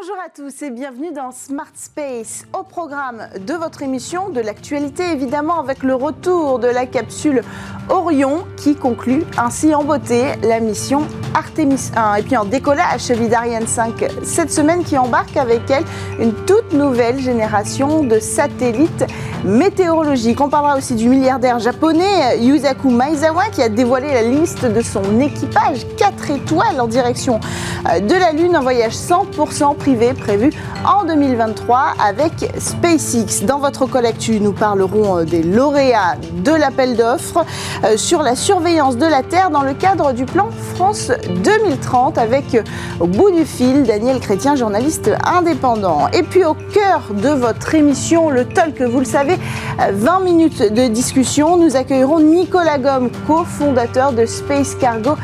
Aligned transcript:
Bonjour 0.00 0.16
à 0.24 0.28
tous 0.28 0.62
et 0.62 0.70
bienvenue 0.70 1.12
dans 1.12 1.32
Smart 1.32 1.72
Space. 1.74 2.44
Au 2.56 2.62
programme 2.62 3.28
de 3.44 3.54
votre 3.54 3.82
émission, 3.82 4.28
de 4.28 4.40
l'actualité 4.40 5.02
évidemment 5.10 5.58
avec 5.58 5.82
le 5.82 5.96
retour 5.96 6.60
de 6.60 6.68
la 6.68 6.86
capsule 6.86 7.42
Orion 7.88 8.44
qui 8.56 8.76
conclut 8.76 9.24
ainsi 9.36 9.74
en 9.74 9.82
beauté 9.82 10.36
la 10.42 10.60
mission 10.60 11.04
Artemis 11.34 11.90
1. 11.96 12.14
Et 12.14 12.22
puis 12.22 12.36
en 12.36 12.44
décollage 12.44 13.00
celui 13.00 13.28
d'Ariane 13.28 13.66
5 13.66 14.04
cette 14.22 14.52
semaine 14.52 14.84
qui 14.84 14.96
embarque 14.96 15.36
avec 15.36 15.68
elle 15.68 15.84
une 16.20 16.32
toute 16.44 16.72
nouvelle 16.74 17.18
génération 17.18 18.04
de 18.04 18.20
satellites 18.20 19.04
météorologiques. 19.44 20.40
On 20.40 20.48
parlera 20.48 20.76
aussi 20.76 20.94
du 20.94 21.08
milliardaire 21.08 21.58
japonais 21.58 22.38
Yusaku 22.40 22.90
Maezawa 22.90 23.44
qui 23.52 23.62
a 23.62 23.68
dévoilé 23.68 24.12
la 24.12 24.22
liste 24.22 24.64
de 24.64 24.80
son 24.80 25.20
équipage 25.20 25.86
4 25.96 26.30
étoiles 26.30 26.80
en 26.80 26.86
direction 26.86 27.40
de 27.84 28.14
la 28.14 28.32
Lune, 28.32 28.56
un 28.56 28.60
voyage 28.60 28.94
100% 28.94 29.76
privé 29.76 30.12
prévu 30.12 30.50
en 30.84 31.04
2023 31.04 31.94
avec 32.04 32.32
SpaceX. 32.58 33.44
Dans 33.46 33.58
votre 33.58 33.86
collectu, 33.86 34.40
nous 34.40 34.52
parlerons 34.52 35.24
des 35.24 35.42
lauréats 35.42 36.16
de 36.44 36.52
l'appel 36.52 36.96
d'offres 36.96 37.44
euh, 37.84 37.96
sur 37.96 38.22
la 38.22 38.34
surveillance 38.34 38.96
de 38.96 39.06
la 39.06 39.22
Terre 39.22 39.50
dans 39.50 39.62
le 39.62 39.74
cadre 39.74 40.12
du 40.12 40.24
plan 40.24 40.48
France 40.74 41.10
2030 41.44 42.18
avec 42.18 42.54
euh, 42.54 42.62
au 43.00 43.06
bout 43.06 43.30
du 43.30 43.44
fil 43.44 43.82
Daniel 43.82 44.20
Chrétien, 44.20 44.56
journaliste 44.56 45.10
indépendant. 45.24 46.08
Et 46.12 46.22
puis 46.22 46.44
au 46.44 46.54
cœur 46.54 47.02
de 47.10 47.28
votre 47.28 47.74
émission, 47.74 48.30
le 48.30 48.44
talk, 48.44 48.80
vous 48.80 49.00
le 49.00 49.04
savez, 49.04 49.27
20 49.36 50.20
euh, 50.20 50.24
minutes 50.24 50.62
de 50.62 50.88
discussion, 50.88 51.56
nous 51.56 51.76
accueillerons 51.76 52.20
Nicolas 52.20 52.78
Gomme, 52.78 53.10
cofondateur 53.26 54.12
de 54.12 54.26
Space 54.26 54.74
Cargo 54.74 55.16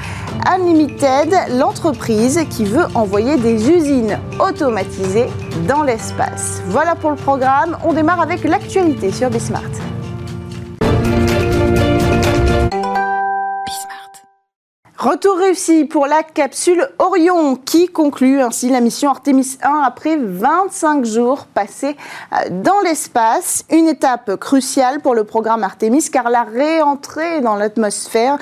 Unlimited, 0.46 1.34
l'entreprise 1.58 2.40
qui 2.50 2.64
veut 2.64 2.86
envoyer 2.94 3.36
des 3.36 3.70
usines 3.70 4.18
automatisées 4.38 5.28
dans 5.66 5.82
l'espace. 5.82 6.62
Voilà 6.66 6.94
pour 6.94 7.10
le 7.10 7.16
programme. 7.16 7.78
On 7.84 7.92
démarre 7.92 8.20
avec 8.20 8.44
l'actualité 8.44 9.10
sur 9.10 9.30
Bismart. 9.30 9.62
Retour 15.04 15.36
réussi 15.36 15.84
pour 15.84 16.06
la 16.06 16.22
capsule 16.22 16.88
Orion 16.98 17.56
qui 17.56 17.88
conclut 17.88 18.40
ainsi 18.40 18.70
la 18.70 18.80
mission 18.80 19.10
Artemis 19.10 19.58
1 19.62 19.82
après 19.84 20.16
25 20.16 21.04
jours 21.04 21.44
passés 21.44 21.94
euh, 22.32 22.48
dans 22.48 22.80
l'espace. 22.80 23.66
Une 23.70 23.86
étape 23.86 24.36
cruciale 24.36 25.02
pour 25.02 25.14
le 25.14 25.24
programme 25.24 25.62
Artemis 25.62 26.08
car 26.10 26.30
la 26.30 26.44
réentrée 26.44 27.42
dans 27.42 27.54
l'atmosphère 27.54 28.38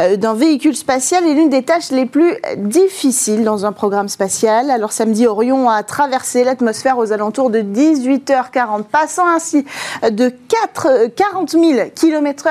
euh, 0.00 0.16
d'un 0.16 0.34
véhicule 0.34 0.76
spatial 0.76 1.26
est 1.26 1.32
l'une 1.32 1.48
des 1.48 1.62
tâches 1.62 1.90
les 1.90 2.04
plus 2.04 2.36
difficiles 2.58 3.42
dans 3.42 3.64
un 3.64 3.72
programme 3.72 4.10
spatial. 4.10 4.70
Alors 4.70 4.92
samedi, 4.92 5.26
Orion 5.26 5.70
a 5.70 5.82
traversé 5.82 6.44
l'atmosphère 6.44 6.98
aux 6.98 7.10
alentours 7.14 7.48
de 7.48 7.60
18h40, 7.60 8.82
passant 8.82 9.28
ainsi 9.28 9.64
de 10.02 10.28
4, 10.28 11.06
40 11.16 11.52
000 11.52 11.64
km/h 11.94 12.50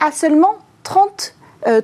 à 0.00 0.12
seulement 0.12 0.54
30 0.82 1.34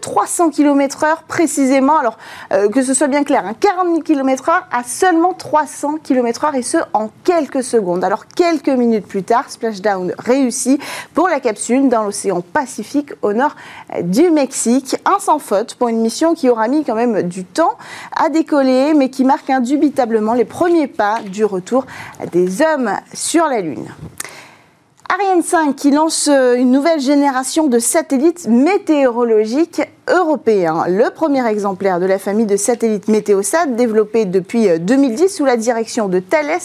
300 0.01 0.51
km/h 0.51 1.19
précisément. 1.29 1.99
Alors 1.99 2.19
euh, 2.53 2.69
que 2.69 2.83
ce 2.83 2.95
soit 2.95 3.09
bien 3.09 3.25
clair, 3.25 3.45
40 3.61 3.87
000 3.89 4.01
km/h 4.01 4.65
à 4.71 4.85
seulement 4.85 5.33
300 5.33 5.99
km/h 6.03 6.57
et 6.57 6.63
ce 6.63 6.79
en 6.93 7.11
quelques 7.25 7.63
secondes. 7.63 8.05
Alors 8.05 8.27
quelques 8.27 8.69
minutes 8.69 9.07
plus 9.07 9.23
tard, 9.23 9.45
splashdown 9.49 10.13
réussi 10.19 10.79
pour 11.15 11.29
la 11.29 11.41
capsule 11.41 11.89
dans 11.89 12.03
l'océan 12.03 12.41
Pacifique 12.41 13.13
au 13.23 13.33
nord 13.33 13.55
euh, 13.95 14.03
du 14.03 14.31
Mexique. 14.31 14.97
Un 15.05 15.19
sans 15.19 15.39
faute 15.39 15.75
pour 15.75 15.89
une 15.89 16.01
mission 16.01 16.35
qui 16.35 16.49
aura 16.49 16.69
mis 16.69 16.85
quand 16.85 16.95
même 16.95 17.23
du 17.23 17.45
temps 17.45 17.77
à 18.17 18.29
décoller, 18.29 18.95
mais 18.95 19.11
qui 19.11 19.25
marque 19.25 19.51
indubitablement 19.51 20.35
les 20.35 20.45
premiers 20.45 20.87
pas 20.87 21.21
du 21.25 21.45
retour 21.45 21.87
des 22.33 22.63
hommes 22.63 22.91
sur 23.13 23.47
la 23.47 23.61
Lune. 23.61 23.89
Ariane 25.11 25.43
5 25.43 25.75
qui 25.75 25.91
lance 25.91 26.29
euh, 26.31 26.55
une 26.55 26.71
nouvelle 26.71 27.01
génération 27.01 27.67
de 27.67 27.79
satellites 27.79 28.47
météorologiques 28.47 29.81
européens. 30.07 30.85
Le 30.87 31.09
premier 31.09 31.47
exemplaire 31.47 31.99
de 31.99 32.05
la 32.05 32.19
famille 32.19 32.45
de 32.45 32.59
satellites 32.59 33.09
Météosat 33.09 33.65
développé 33.65 34.27
depuis 34.27 34.69
2010 34.79 35.23
euh, 35.23 35.29
sous 35.29 35.45
la 35.47 35.57
direction 35.57 36.09
de 36.09 36.19
Thales 36.19 36.61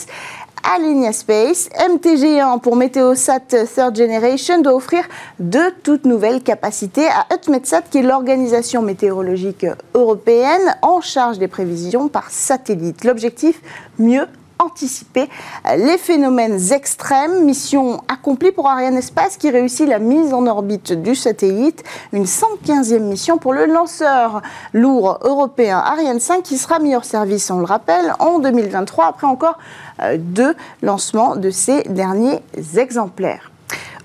Alenia 0.76 1.14
Space. 1.14 1.70
MTG1 1.70 2.60
pour 2.60 2.76
Météosat 2.76 3.40
Third 3.40 3.96
Generation 3.96 4.62
doit 4.62 4.76
offrir 4.76 5.06
de 5.40 5.62
toutes 5.82 6.04
nouvelles 6.04 6.44
capacités 6.44 7.08
à 7.08 7.26
EUTMETSAT 7.34 7.84
qui 7.90 8.00
est 8.00 8.04
l'organisation 8.04 8.82
météorologique 8.82 9.66
européenne 9.94 10.76
en 10.82 11.00
charge 11.00 11.40
des 11.40 11.48
prévisions 11.48 12.10
par 12.10 12.30
satellite. 12.30 13.06
L'objectif, 13.06 13.62
mieux 14.00 14.28
anticiper 14.64 15.30
les 15.78 15.98
phénomènes 15.98 16.60
extrêmes. 16.72 17.46
Mission 17.46 18.02
accomplie 18.08 18.52
pour 18.52 18.70
Ariane 18.70 18.98
Espace 18.98 19.38
qui 19.38 19.50
réussit 19.50 19.88
la 19.88 20.00
mise 20.00 20.34
en 20.34 20.46
orbite 20.48 20.94
du 20.94 21.16
satellite. 21.16 21.84
Une 22.12 22.26
115e 22.26 23.00
mission 23.00 23.38
pour 23.38 23.54
le 23.54 23.66
lanceur 23.66 24.42
lourd 24.74 25.20
européen 25.22 25.78
Ariane 25.78 26.20
5 26.20 26.44
qui 26.44 26.58
sera 26.58 26.80
mis 26.80 26.96
hors 26.96 27.06
service, 27.06 27.50
on 27.52 27.60
le 27.60 27.66
rappelle, 27.66 28.14
en 28.20 28.40
2023 28.40 29.06
après 29.06 29.28
encore 29.28 29.58
euh, 30.02 30.18
deux 30.20 30.56
lancements 30.82 31.36
de 31.36 31.50
ces 31.50 31.84
derniers 31.84 32.42
exemplaires. 32.78 33.52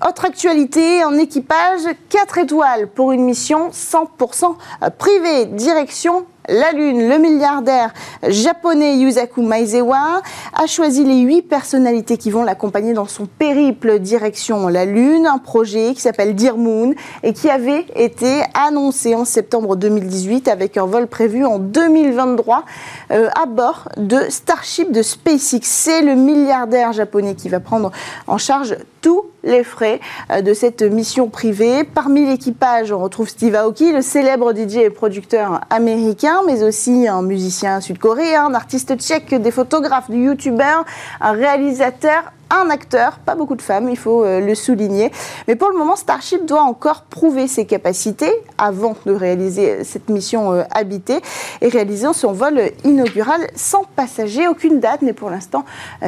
Autre 0.07 0.25
actualité, 0.25 1.03
en 1.03 1.17
équipage 1.17 1.81
4 2.09 2.37
étoiles 2.37 2.87
pour 2.87 3.11
une 3.11 3.23
mission 3.23 3.69
100% 3.69 4.55
privée, 4.97 5.45
direction 5.45 6.25
la 6.47 6.71
Lune, 6.71 7.07
le 7.07 7.17
milliardaire 7.17 7.93
japonais 8.27 8.97
Yusaku 8.97 9.41
Maezawa 9.41 10.21
a 10.53 10.65
choisi 10.67 11.03
les 11.03 11.19
huit 11.19 11.41
personnalités 11.41 12.17
qui 12.17 12.31
vont 12.31 12.43
l'accompagner 12.43 12.93
dans 12.93 13.07
son 13.07 13.25
périple 13.25 13.99
direction 13.99 14.67
la 14.67 14.85
Lune, 14.85 15.27
un 15.27 15.37
projet 15.37 15.93
qui 15.93 16.01
s'appelle 16.01 16.35
Dear 16.35 16.57
Moon 16.57 16.93
et 17.23 17.33
qui 17.33 17.49
avait 17.49 17.85
été 17.95 18.41
annoncé 18.53 19.15
en 19.15 19.25
septembre 19.25 19.75
2018 19.75 20.47
avec 20.47 20.77
un 20.77 20.85
vol 20.85 21.07
prévu 21.07 21.45
en 21.45 21.59
2023 21.59 22.63
euh, 23.11 23.29
à 23.39 23.45
bord 23.45 23.89
de 23.97 24.19
Starship 24.29 24.91
de 24.91 25.01
SpaceX. 25.01 25.59
C'est 25.63 26.01
le 26.01 26.15
milliardaire 26.15 26.93
japonais 26.93 27.35
qui 27.35 27.49
va 27.49 27.59
prendre 27.59 27.91
en 28.27 28.37
charge 28.37 28.75
tous 29.01 29.25
les 29.43 29.63
frais 29.63 29.99
euh, 30.31 30.41
de 30.41 30.53
cette 30.53 30.81
mission 30.81 31.29
privée. 31.29 31.83
Parmi 31.83 32.25
l'équipage, 32.25 32.91
on 32.91 32.99
retrouve 32.99 33.29
Steve 33.29 33.55
Aoki, 33.55 33.91
le 33.91 34.01
célèbre 34.01 34.53
DJ 34.53 34.77
et 34.77 34.89
producteur 34.89 35.61
américain 35.69 36.41
mais 36.45 36.63
aussi 36.63 37.07
un 37.07 37.21
musicien 37.21 37.81
sud-coréen, 37.81 38.47
un 38.47 38.53
artiste 38.53 38.97
tchèque, 38.97 39.33
des 39.33 39.51
photographes, 39.51 40.09
du 40.09 40.25
youtubeur, 40.25 40.85
un 41.21 41.31
réalisateur, 41.31 42.31
un 42.49 42.69
acteur, 42.69 43.19
pas 43.19 43.35
beaucoup 43.35 43.55
de 43.55 43.61
femmes, 43.61 43.89
il 43.89 43.97
faut 43.97 44.23
euh, 44.23 44.39
le 44.39 44.55
souligner. 44.55 45.11
Mais 45.47 45.55
pour 45.55 45.69
le 45.69 45.77
moment, 45.77 45.95
Starship 45.95 46.45
doit 46.45 46.63
encore 46.63 47.03
prouver 47.03 47.47
ses 47.47 47.65
capacités 47.65 48.31
avant 48.57 48.95
de 49.05 49.11
réaliser 49.11 49.83
cette 49.83 50.09
mission 50.09 50.53
euh, 50.53 50.63
habitée 50.71 51.21
et 51.61 51.69
réaliser 51.69 52.07
son 52.13 52.33
vol 52.33 52.59
inaugural 52.83 53.41
sans 53.55 53.83
passagers. 53.95 54.47
Aucune 54.47 54.79
date 54.79 55.03
n'est 55.03 55.13
pour 55.13 55.29
l'instant 55.29 55.63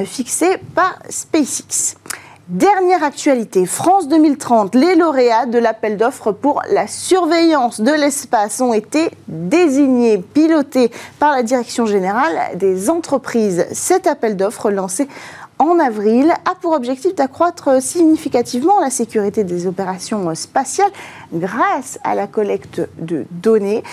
fixée 0.06 0.58
par 0.74 0.98
SpaceX. 1.10 1.96
Dernière 2.48 3.04
actualité, 3.04 3.68
France 3.68 4.08
2030, 4.08 4.74
les 4.74 4.96
lauréats 4.96 5.46
de 5.46 5.60
l'appel 5.60 5.96
d'offres 5.96 6.32
pour 6.32 6.64
la 6.72 6.88
surveillance 6.88 7.80
de 7.80 7.92
l'espace 7.92 8.60
ont 8.62 8.74
été 8.74 9.12
désignés, 9.28 10.18
pilotés 10.18 10.92
par 11.20 11.32
la 11.36 11.44
Direction 11.44 11.86
générale 11.86 12.58
des 12.58 12.90
entreprises. 12.90 13.68
Cet 13.72 14.08
appel 14.08 14.38
d'offres 14.38 14.72
lancé 14.72 15.08
en 15.60 15.78
avril 15.78 16.34
a 16.46 16.56
pour 16.56 16.74
objectif 16.74 17.14
d'accroître 17.14 17.80
significativement 17.80 18.80
la 18.80 18.90
sécurité 18.90 19.44
des 19.44 19.68
opérations 19.68 20.34
spatiales 20.34 20.92
grâce 21.32 22.00
à 22.04 22.16
la 22.16 22.26
collecte 22.26 22.82
de 22.98 23.28
données. 23.30 23.84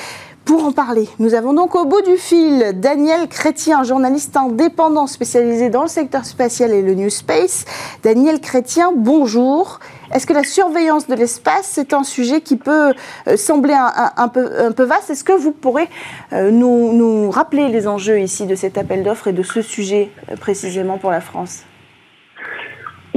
Pour 0.49 0.65
en 0.65 0.73
parler, 0.73 1.07
nous 1.19 1.35
avons 1.35 1.53
donc 1.53 1.75
au 1.75 1.85
bout 1.85 2.01
du 2.01 2.17
fil 2.17 2.73
Daniel 2.81 3.29
Chrétien, 3.29 3.83
journaliste 3.83 4.35
indépendant 4.35 5.07
spécialisé 5.07 5.69
dans 5.69 5.83
le 5.83 5.89
secteur 5.89 6.25
spatial 6.25 6.73
et 6.73 6.81
le 6.81 6.95
New 6.95 7.11
Space. 7.11 7.67
Daniel 8.03 8.41
Chrétien, 8.41 8.93
bonjour. 8.97 9.79
Est-ce 10.11 10.27
que 10.27 10.33
la 10.33 10.45
surveillance 10.45 11.07
de 11.07 11.15
l'espace, 11.15 11.69
c'est 11.71 11.93
un 11.93 12.03
sujet 12.03 12.41
qui 12.41 12.57
peut 12.57 12.95
euh, 13.27 13.37
sembler 13.37 13.75
un, 13.75 14.29
peu, 14.29 14.85
vaste? 14.85 15.11
Est-ce 15.11 15.23
que 15.23 15.35
vous 15.35 15.53
pourrez 15.53 15.91
euh, 16.33 16.51
nous, 16.51 16.95
nous 16.95 17.31
rappeler 17.31 17.69
les 17.69 17.87
enjeux 17.87 18.19
ici 18.19 18.47
de 18.47 18.55
cet 18.55 18.79
appel 18.79 19.03
d'offres 19.03 19.29
et 19.29 19.35
de 19.35 19.43
ce 19.43 19.61
sujet 19.61 20.11
euh, 20.33 20.37
précisément 20.37 20.97
pour 20.97 21.11
la 21.11 21.21
France? 21.21 21.65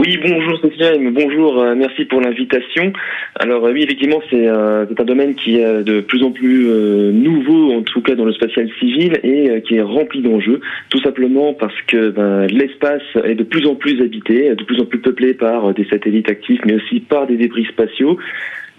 Oui, 0.01 0.17
bonjour 0.17 0.57
Sofiane, 0.59 1.13
bonjour, 1.13 1.61
euh, 1.61 1.75
merci 1.75 2.05
pour 2.05 2.21
l'invitation. 2.21 2.91
Alors 3.35 3.63
euh, 3.65 3.71
oui, 3.71 3.83
effectivement, 3.83 4.19
c'est 4.31 4.47
euh, 4.47 4.87
un 4.97 5.03
domaine 5.03 5.35
qui 5.35 5.57
est 5.57 5.83
de 5.83 6.01
plus 6.01 6.23
en 6.23 6.31
plus 6.31 6.65
nouveau, 7.13 7.73
en 7.73 7.83
tout 7.83 8.01
cas 8.01 8.15
dans 8.15 8.25
le 8.25 8.33
spatial 8.33 8.67
civil, 8.79 9.19
et 9.23 9.61
qui 9.61 9.75
est 9.75 9.81
rempli 9.81 10.23
d'enjeux, 10.23 10.59
tout 10.89 10.99
simplement 11.01 11.53
parce 11.53 11.79
que 11.85 12.09
ben, 12.09 12.47
l'espace 12.47 13.03
est 13.23 13.35
de 13.35 13.43
plus 13.43 13.67
en 13.67 13.75
plus 13.75 14.01
habité, 14.01 14.55
de 14.55 14.63
plus 14.63 14.81
en 14.81 14.85
plus 14.85 14.99
peuplé 14.99 15.35
par 15.35 15.71
des 15.75 15.85
satellites 15.85 16.31
actifs, 16.31 16.61
mais 16.65 16.73
aussi 16.73 16.99
par 16.99 17.27
des 17.27 17.37
débris 17.37 17.65
spatiaux. 17.65 18.17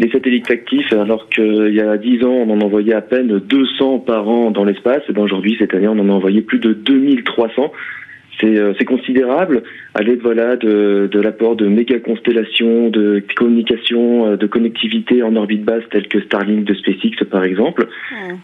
Les 0.01 0.11
satellites 0.11 0.51
actifs, 0.51 0.93
alors 0.93 1.29
qu'il 1.29 1.73
y 1.73 1.81
a 1.81 1.97
10 1.99 2.25
ans, 2.25 2.33
on 2.33 2.51
en 2.51 2.61
envoyait 2.63 2.95
à 2.95 3.03
peine 3.03 3.39
200 3.39 4.01
par 4.01 4.29
an 4.29 4.51
dans 4.51 4.65
l'espace, 4.65 5.03
et 5.09 5.13
ben 5.13 5.23
aujourd'hui, 5.23 5.55
cette 5.57 5.73
année, 5.73 5.87
on 5.87 5.99
en 6.01 6.09
a 6.09 6.13
envoyé 6.13 6.43
plus 6.43 6.59
de 6.59 6.73
2300 6.73 7.71
c'est 8.79 8.85
considérable. 8.85 9.63
Avec 9.95 10.23
voilà 10.23 10.57
de, 10.57 11.09
de 11.11 11.21
l'apport 11.21 11.57
de 11.57 11.67
méga 11.67 11.99
constellations, 12.01 12.89
de 12.89 13.23
communication, 13.37 14.37
de 14.37 14.47
connectivité 14.47 15.23
en 15.23 15.37
orbite 15.37 15.65
basse 15.65 15.85
telle 15.91 16.09
que 16.09 16.21
Starlink 16.23 16.65
de 16.65 16.75
SpaceX 16.75 17.25
par 17.31 17.45
exemple. 17.45 17.87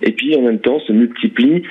Et 0.02 0.12
puis 0.12 0.36
en 0.36 0.42
même 0.42 0.60
temps 0.60 0.80
se 0.80 0.92
multiplient 0.92 1.62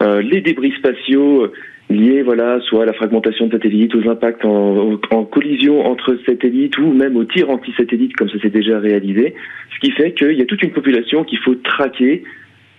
les 0.00 0.40
débris 0.40 0.72
spatiaux 0.78 1.52
liés 1.92 2.22
voilà 2.22 2.60
soit 2.60 2.82
à 2.82 2.86
la 2.86 2.92
fragmentation 2.92 3.46
de 3.46 3.52
satellites, 3.52 3.94
aux 3.94 4.08
impacts 4.08 4.44
en, 4.44 4.98
en 5.10 5.24
collision 5.24 5.84
entre 5.86 6.18
satellites 6.26 6.78
ou 6.78 6.92
même 6.92 7.16
aux 7.16 7.24
tirs 7.24 7.50
anti-satellites 7.50 8.16
comme 8.16 8.30
ça 8.30 8.38
s'est 8.40 8.50
déjà 8.50 8.78
réalisé, 8.78 9.34
ce 9.74 9.80
qui 9.80 9.92
fait 9.92 10.12
qu'il 10.12 10.32
y 10.32 10.42
a 10.42 10.46
toute 10.46 10.62
une 10.62 10.72
population 10.72 11.24
qu'il 11.24 11.38
faut 11.38 11.54
traquer, 11.54 12.24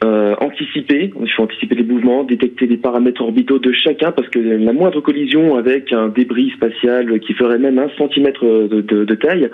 euh, 0.04 0.36
anticiper, 0.42 1.14
il 1.22 1.32
faut 1.32 1.44
anticiper 1.44 1.76
les 1.76 1.84
mouvements, 1.84 2.24
détecter 2.24 2.68
les 2.68 2.78
paramètres 2.78 3.22
orbitaux 3.22 3.60
de 3.60 3.72
chacun 3.72 4.12
parce 4.12 4.28
que 4.30 4.40
la 4.40 4.74
moindre 4.74 5.00
collision 5.02 5.56
avec 5.56 5.94
un 5.94 6.10
débris 6.10 6.50
spatial 6.52 7.20
qui 7.22 7.34
ferait 7.34 7.60
même 7.60 7.80
un 7.80 7.90
centimètre 7.98 8.44
de, 8.44 8.82
de, 8.82 9.06
de 9.06 9.16
taille 9.16 9.50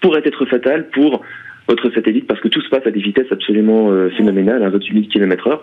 pourrait 0.00 0.22
être 0.24 0.44
fatale 0.46 0.90
pour 0.90 1.22
votre 1.68 1.90
satellite 1.94 2.26
parce 2.26 2.40
que 2.40 2.48
tout 2.48 2.60
se 2.60 2.68
passe 2.68 2.86
à 2.86 2.90
des 2.90 3.00
vitesses 3.00 3.30
absolument 3.30 3.90
euh, 3.90 4.10
phénoménales, 4.10 4.62
à 4.62 4.68
28 4.68 4.92
000 4.92 5.06
km 5.06 5.48
heure. 5.48 5.62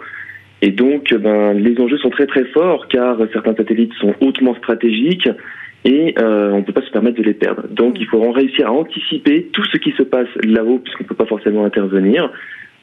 Et 0.61 0.71
donc, 0.71 1.13
ben, 1.13 1.53
les 1.53 1.79
enjeux 1.79 1.97
sont 1.97 2.09
très 2.09 2.25
très 2.25 2.45
forts 2.45 2.87
car 2.87 3.17
certains 3.33 3.55
satellites 3.55 3.93
sont 3.99 4.15
hautement 4.21 4.55
stratégiques 4.55 5.29
et 5.85 6.15
euh, 6.19 6.51
on 6.51 6.59
ne 6.59 6.63
peut 6.63 6.73
pas 6.73 6.81
se 6.81 6.91
permettre 6.91 7.17
de 7.17 7.23
les 7.23 7.33
perdre. 7.33 7.67
Donc, 7.69 7.99
il 7.99 8.07
faut 8.07 8.31
réussir 8.31 8.67
à 8.67 8.71
anticiper 8.71 9.49
tout 9.51 9.63
ce 9.65 9.77
qui 9.77 9.91
se 9.91 10.03
passe 10.03 10.29
là-haut 10.43 10.79
puisqu'on 10.79 11.03
ne 11.03 11.09
peut 11.09 11.15
pas 11.15 11.25
forcément 11.25 11.65
intervenir 11.65 12.31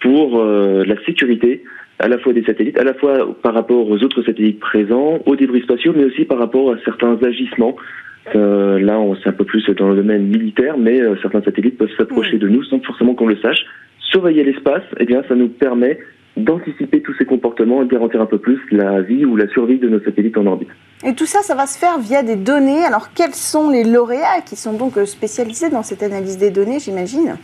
pour 0.00 0.40
euh, 0.40 0.84
la 0.84 0.96
sécurité 1.04 1.62
à 1.98 2.08
la 2.08 2.18
fois 2.18 2.32
des 2.32 2.42
satellites, 2.42 2.78
à 2.78 2.84
la 2.84 2.94
fois 2.94 3.36
par 3.42 3.54
rapport 3.54 3.88
aux 3.88 4.02
autres 4.02 4.22
satellites 4.22 4.58
présents, 4.58 5.18
aux 5.26 5.36
débris 5.36 5.60
spatiaux, 5.60 5.92
mais 5.94 6.04
aussi 6.04 6.24
par 6.24 6.38
rapport 6.38 6.72
à 6.72 6.76
certains 6.84 7.18
agissements. 7.22 7.76
Euh, 8.34 8.78
là, 8.78 8.98
on 8.98 9.14
c'est 9.16 9.28
un 9.28 9.32
peu 9.32 9.44
plus 9.44 9.64
dans 9.70 9.90
le 9.90 9.96
domaine 9.96 10.26
militaire, 10.26 10.78
mais 10.78 11.00
euh, 11.00 11.16
certains 11.20 11.42
satellites 11.42 11.76
peuvent 11.76 11.94
s'approcher 11.96 12.38
de 12.38 12.48
nous 12.48 12.64
sans 12.64 12.80
forcément 12.80 13.14
qu'on 13.14 13.26
le 13.26 13.36
sache. 13.36 13.64
Surveiller 14.10 14.44
l'espace, 14.44 14.82
eh 14.98 15.04
bien, 15.04 15.22
ça 15.28 15.34
nous 15.34 15.48
permet 15.48 15.98
d'anticiper 16.36 17.02
tous 17.02 17.14
ces 17.18 17.26
comportements 17.26 17.82
et 17.82 17.84
de 17.84 17.90
garantir 17.90 18.20
un 18.20 18.26
peu 18.26 18.38
plus 18.38 18.58
la 18.70 19.02
vie 19.02 19.24
ou 19.24 19.36
la 19.36 19.48
survie 19.48 19.78
de 19.78 19.88
nos 19.88 20.00
satellites 20.00 20.38
en 20.38 20.46
orbite. 20.46 20.70
Et 21.04 21.14
tout 21.14 21.26
ça, 21.26 21.40
ça 21.42 21.54
va 21.54 21.66
se 21.66 21.78
faire 21.78 21.98
via 21.98 22.22
des 22.22 22.36
données. 22.36 22.82
Alors, 22.84 23.12
quels 23.14 23.34
sont 23.34 23.68
les 23.70 23.84
lauréats 23.84 24.40
qui 24.46 24.56
sont 24.56 24.72
donc 24.72 24.94
spécialisés 25.04 25.68
dans 25.70 25.82
cette 25.82 26.02
analyse 26.02 26.38
des 26.38 26.50
données, 26.50 26.78
j'imagine? 26.78 27.36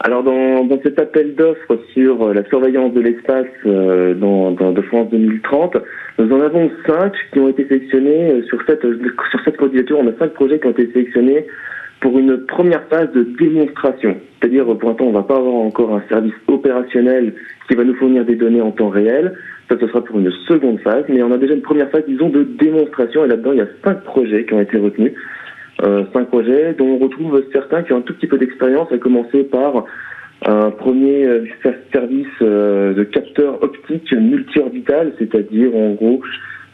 Alors 0.00 0.22
dans, 0.22 0.64
dans, 0.64 0.80
cet 0.82 0.98
appel 0.98 1.34
d'offres 1.34 1.78
sur 1.94 2.32
la 2.32 2.44
surveillance 2.44 2.92
de 2.92 3.00
l'espace 3.00 3.46
euh, 3.64 4.14
dans, 4.14 4.50
dans, 4.50 4.72
de 4.72 4.82
France 4.82 5.08
2030, 5.10 5.78
nous 6.18 6.32
en 6.32 6.40
avons 6.40 6.70
cinq 6.86 7.12
qui 7.32 7.38
ont 7.40 7.48
été 7.48 7.66
sélectionnés 7.66 8.30
euh, 8.30 8.42
sur 8.44 8.60
cette 8.66 8.82
sur 8.82 9.40
cette 9.44 9.56
candidature. 9.56 9.98
On 9.98 10.08
a 10.08 10.12
cinq 10.18 10.34
projets 10.34 10.58
qui 10.60 10.66
ont 10.66 10.72
été 10.72 10.92
sélectionnés 10.92 11.46
pour 12.00 12.18
une 12.18 12.44
première 12.46 12.82
phase 12.88 13.10
de 13.12 13.22
démonstration. 13.22 14.16
C'est-à-dire, 14.38 14.66
pour 14.76 14.90
l'instant, 14.90 15.06
on 15.06 15.12
va 15.12 15.22
pas 15.22 15.36
avoir 15.36 15.54
encore 15.54 15.94
un 15.94 16.02
service 16.08 16.34
opérationnel 16.46 17.32
qui 17.68 17.74
va 17.74 17.84
nous 17.84 17.94
fournir 17.94 18.24
des 18.24 18.36
données 18.36 18.60
en 18.60 18.70
temps 18.70 18.90
réel. 18.90 19.34
Ça, 19.68 19.76
ce 19.80 19.88
sera 19.88 20.04
pour 20.04 20.18
une 20.18 20.30
seconde 20.46 20.78
phase, 20.80 21.04
mais 21.08 21.22
on 21.22 21.32
a 21.32 21.38
déjà 21.38 21.54
une 21.54 21.62
première 21.62 21.90
phase, 21.90 22.04
disons, 22.06 22.28
de 22.28 22.42
démonstration. 22.42 23.24
Et 23.24 23.28
là-dedans, 23.28 23.52
il 23.52 23.58
y 23.58 23.62
a 23.62 23.68
cinq 23.84 24.02
projets 24.04 24.44
qui 24.44 24.54
ont 24.54 24.60
été 24.60 24.76
retenus. 24.76 25.12
Euh, 25.82 26.04
cinq 26.14 26.28
projets 26.28 26.74
dont 26.74 26.86
on 26.86 26.98
retrouve 26.98 27.42
certains 27.52 27.82
qui 27.82 27.92
ont 27.92 27.98
un 27.98 28.02
tout 28.02 28.14
petit 28.14 28.26
peu 28.26 28.38
d'expérience, 28.38 28.90
à 28.92 28.98
commencer 28.98 29.44
par 29.44 29.84
un 30.46 30.70
premier 30.70 31.26
euh, 31.26 31.44
service 31.92 32.26
euh, 32.40 32.94
de 32.94 33.04
capteur 33.04 33.62
optique 33.62 34.10
multi-orbital, 34.12 35.12
c'est-à-dire 35.18 35.74
en 35.74 35.90
gros 35.92 36.22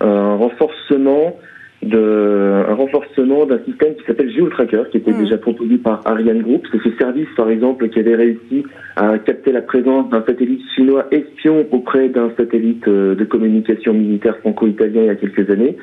un 0.01 0.37
renforcement 0.37 1.37
de 1.83 2.65
un 2.69 2.75
renforcement 2.75 3.45
d'un 3.45 3.59
système 3.65 3.97
qui 3.97 4.05
s'appelle 4.05 4.31
GeoTracker, 4.31 4.85
qui 4.93 4.99
était 4.99 5.11
mmh. 5.11 5.23
déjà 5.25 5.39
proposé 5.39 5.79
par 5.79 6.01
Ariane 6.05 6.43
Group. 6.43 6.65
C'est 6.71 6.83
ce 6.89 6.97
service, 6.97 7.29
par 7.37 7.51
exemple, 7.51 7.89
qui 7.89 7.99
avait 7.99 8.15
réussi 8.15 8.65
à 8.95 9.19
capter 9.19 9.51
la 9.51 9.63
présence 9.63 10.09
d'un 10.11 10.23
satellite 10.25 10.63
chinois 10.77 11.07
espion 11.11 11.67
auprès 11.73 12.09
d'un 12.09 12.31
satellite 12.37 12.89
de 12.89 13.25
communication 13.25 13.95
militaire 13.95 14.39
franco-italien 14.39 15.03
il 15.03 15.07
y 15.07 15.11
a 15.11 15.17
quelques 15.17 15.51
années 15.51 15.77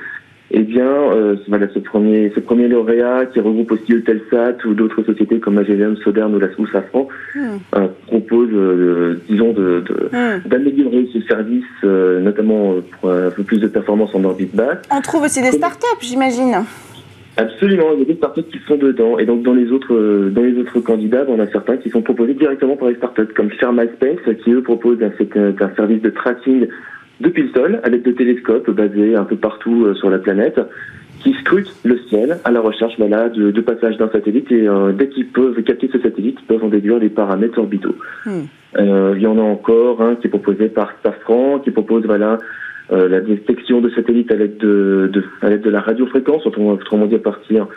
eh 0.51 0.61
bien, 0.61 0.87
euh, 0.87 1.35
voilà, 1.47 1.67
ce 1.71 1.79
premier, 1.79 2.31
ce 2.33 2.39
premier 2.39 2.67
lauréat 2.67 3.27
qui 3.27 3.39
regroupe 3.39 3.71
aussi 3.71 3.93
Eutelsat 3.93 4.65
ou 4.65 4.73
d'autres 4.73 5.03
sociétés 5.03 5.39
comme 5.39 5.55
Magellan, 5.55 5.95
Sodern 6.03 6.33
ou, 6.33 6.39
la, 6.39 6.47
ou 6.57 6.65
Safran 6.67 7.07
hmm. 7.35 7.39
euh, 7.75 7.87
propose, 8.07 8.49
euh, 8.51 9.21
disons, 9.29 9.53
de, 9.53 9.83
hmm. 10.11 10.47
d'améliorer 10.49 11.07
ce 11.13 11.21
service, 11.21 11.63
euh, 11.83 12.19
notamment 12.19 12.75
pour 12.99 13.11
un 13.11 13.29
peu 13.29 13.43
plus 13.43 13.59
de 13.59 13.67
performance 13.67 14.15
en 14.15 14.23
orbite 14.23 14.55
basse. 14.55 14.79
On 14.91 15.01
trouve 15.01 15.23
aussi 15.23 15.41
des 15.41 15.51
startups, 15.51 16.01
j'imagine. 16.01 16.63
Absolument, 17.37 17.93
il 17.93 17.99
y 17.99 18.01
a 18.01 18.05
des 18.05 18.15
startups 18.15 18.49
qui 18.51 18.59
sont 18.67 18.75
dedans. 18.75 19.19
Et 19.19 19.25
donc 19.25 19.43
dans 19.43 19.53
les 19.53 19.71
autres 19.71 20.29
dans 20.29 20.41
les 20.41 20.57
autres 20.57 20.79
candidats, 20.79 21.25
on 21.27 21.39
a 21.39 21.47
certains 21.47 21.77
qui 21.77 21.89
sont 21.89 22.01
proposés 22.01 22.33
directement 22.33 22.75
par 22.75 22.89
les 22.89 22.95
startups, 22.95 23.33
comme 23.35 23.51
Space, 23.51 24.35
qui 24.43 24.51
eux 24.51 24.63
proposent 24.63 25.01
un, 25.01 25.11
un 25.63 25.75
service 25.75 26.01
de 26.01 26.09
tracking 26.09 26.67
depuis 27.19 27.44
le 27.44 27.50
sol 27.50 27.80
avec 27.83 28.04
des 28.04 28.13
télescopes 28.13 28.69
basés 28.71 29.16
un 29.16 29.25
peu 29.25 29.36
partout 29.36 29.86
euh, 29.86 29.95
sur 29.95 30.10
la 30.10 30.19
planète 30.19 30.60
qui 31.21 31.33
scrutent 31.33 31.75
le 31.83 32.00
ciel 32.10 32.39
à 32.44 32.51
la 32.51 32.62
recherche 32.62 32.94
voilà, 32.98 33.30
de, 33.30 33.51
de 33.51 33.62
passage 33.62 33.98
d'un 33.98 34.10
satellite 34.10 34.51
et 34.51 34.68
euh, 34.68 34.92
dès 34.94 35.10
qu'ils 35.10 35.27
peuvent 35.27 35.62
capter 35.63 35.89
ce 35.92 36.00
satellite, 36.00 36.38
ils 36.42 36.45
peuvent 36.45 36.63
en 36.63 36.69
déduire 36.69 37.00
les 37.00 37.10
paramètres 37.10 37.60
orbitaux. 37.60 37.95
Hmm. 38.25 38.44
Euh, 38.77 39.13
il 39.16 39.21
y 39.21 39.27
en 39.27 39.38
a 39.38 39.42
encore 39.42 40.01
un 40.01 40.16
qui 40.16 40.27
est 40.27 40.30
proposé 40.30 40.69
par 40.69 40.94
Safran, 41.04 41.60
qui 41.60 41.71
propose 41.71 42.06
voilà, 42.06 42.38
euh, 42.92 43.10
la 43.10 43.19
détection 43.19 43.81
de 43.81 43.89
satellites 43.89 44.31
à 44.31 44.36
l'aide 44.36 44.57
de, 44.57 45.10
de, 45.12 45.24
à 45.42 45.50
l'aide 45.50 45.62
de 45.62 45.69
la 45.69 45.81
radiofréquence, 45.81 46.45
autrement 46.45 47.06
dit 47.06 47.16
à 47.16 47.19
partir 47.19 47.68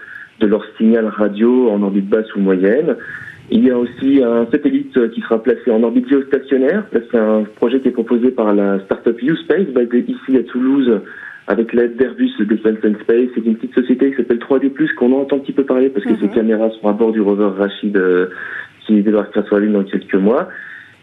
de 0.41 0.47
leur 0.47 0.65
signal 0.77 1.07
radio 1.07 1.71
en 1.71 1.83
orbite 1.83 2.09
basse 2.09 2.35
ou 2.37 2.41
moyenne. 2.41 2.97
Il 3.51 3.65
y 3.65 3.71
a 3.71 3.77
aussi 3.77 4.23
un 4.23 4.47
satellite 4.51 5.11
qui 5.11 5.21
sera 5.21 5.43
placé 5.43 5.71
en 5.71 5.83
orbite 5.83 6.09
géostationnaire. 6.09 6.85
C'est 6.93 7.19
un 7.19 7.45
projet 7.57 7.81
qui 7.81 7.89
est 7.89 7.93
proposé 7.93 8.31
par 8.31 8.55
la 8.55 8.81
startup 8.81 9.21
U-Space, 9.21 9.67
basée 9.69 10.05
ici 10.09 10.37
à 10.37 10.43
Toulouse, 10.45 11.01
avec 11.49 11.73
l'aide 11.73 11.97
d'Airbus 11.97 12.31
Defence 12.41 12.79
and 12.85 12.95
Space. 13.03 13.29
C'est 13.35 13.45
une 13.45 13.57
petite 13.57 13.75
société 13.75 14.11
qui 14.11 14.17
s'appelle 14.17 14.39
3D+, 14.39 14.95
qu'on 14.95 15.13
entend 15.13 15.37
un 15.37 15.41
petit 15.41 15.53
peu 15.53 15.65
parler 15.65 15.91
parce 15.91 16.07
que 16.07 16.17
ces 16.17 16.27
mhm. 16.27 16.35
caméras 16.35 16.71
sont 16.81 16.89
à 16.89 16.93
bord 16.93 17.13
du 17.13 17.21
rover 17.21 17.51
Rachid 17.59 17.97
euh, 17.97 18.29
qui 18.87 19.03
faire 19.03 19.47
sur 19.47 19.57
la 19.57 19.61
Lune 19.61 19.73
dans 19.73 19.85
quelques 19.85 20.15
mois. 20.15 20.49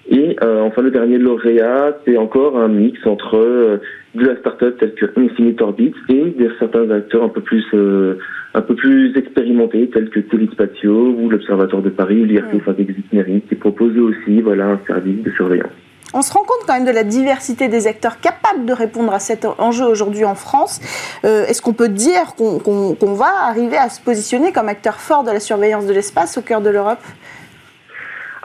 Et 0.09 0.35
euh, 0.41 0.61
enfin, 0.63 0.81
le 0.81 0.89
dernier 0.89 1.19
lauréat, 1.19 1.97
c'est 2.05 2.17
encore 2.17 2.57
un 2.57 2.67
mix 2.67 2.97
entre 3.05 3.37
euh, 3.37 3.77
de 4.15 4.25
la 4.25 4.35
start-up 4.37 4.75
telle 4.79 4.95
que 4.95 5.05
Infinite 5.15 5.61
Orbit 5.61 5.93
et 6.09 6.31
de 6.31 6.51
certains 6.57 6.89
acteurs 6.89 7.23
un 7.23 7.29
peu 7.29 7.41
plus 7.41 7.63
euh, 7.75 8.17
un 8.55 8.61
peu 8.61 8.73
plus 8.73 9.15
expérimentés 9.15 9.87
tels 9.93 10.09
que 10.09 10.19
Téléspatio 10.19 11.15
ou 11.15 11.29
l'Observatoire 11.29 11.83
de 11.83 11.89
Paris 11.89 12.21
ou 12.21 12.25
l'IRT 12.25 12.55
mmh. 12.55 13.41
qui 13.47 13.55
proposent 13.55 13.99
aussi 13.99 14.41
voilà 14.41 14.69
un 14.69 14.79
service 14.87 15.21
de 15.21 15.29
surveillance. 15.31 15.71
On 16.11 16.23
se 16.23 16.33
rend 16.33 16.39
compte 16.39 16.65
quand 16.65 16.73
même 16.73 16.87
de 16.87 16.91
la 16.91 17.03
diversité 17.03 17.67
des 17.67 17.85
acteurs 17.85 18.19
capables 18.19 18.65
de 18.65 18.73
répondre 18.73 19.13
à 19.13 19.19
cet 19.19 19.45
enjeu 19.59 19.85
aujourd'hui 19.85 20.25
en 20.25 20.33
France. 20.33 20.81
Est-ce 21.21 21.61
qu'on 21.61 21.73
peut 21.73 21.87
dire 21.87 22.33
qu'on 22.35 23.13
va 23.13 23.29
arriver 23.47 23.77
à 23.77 23.89
se 23.89 24.01
positionner 24.01 24.51
comme 24.51 24.69
acteur 24.69 24.95
fort 24.95 25.23
de 25.23 25.29
la 25.29 25.39
surveillance 25.39 25.85
de 25.85 25.93
l'espace 25.93 26.35
au 26.39 26.41
cœur 26.41 26.61
de 26.61 26.71
l'Europe? 26.71 26.97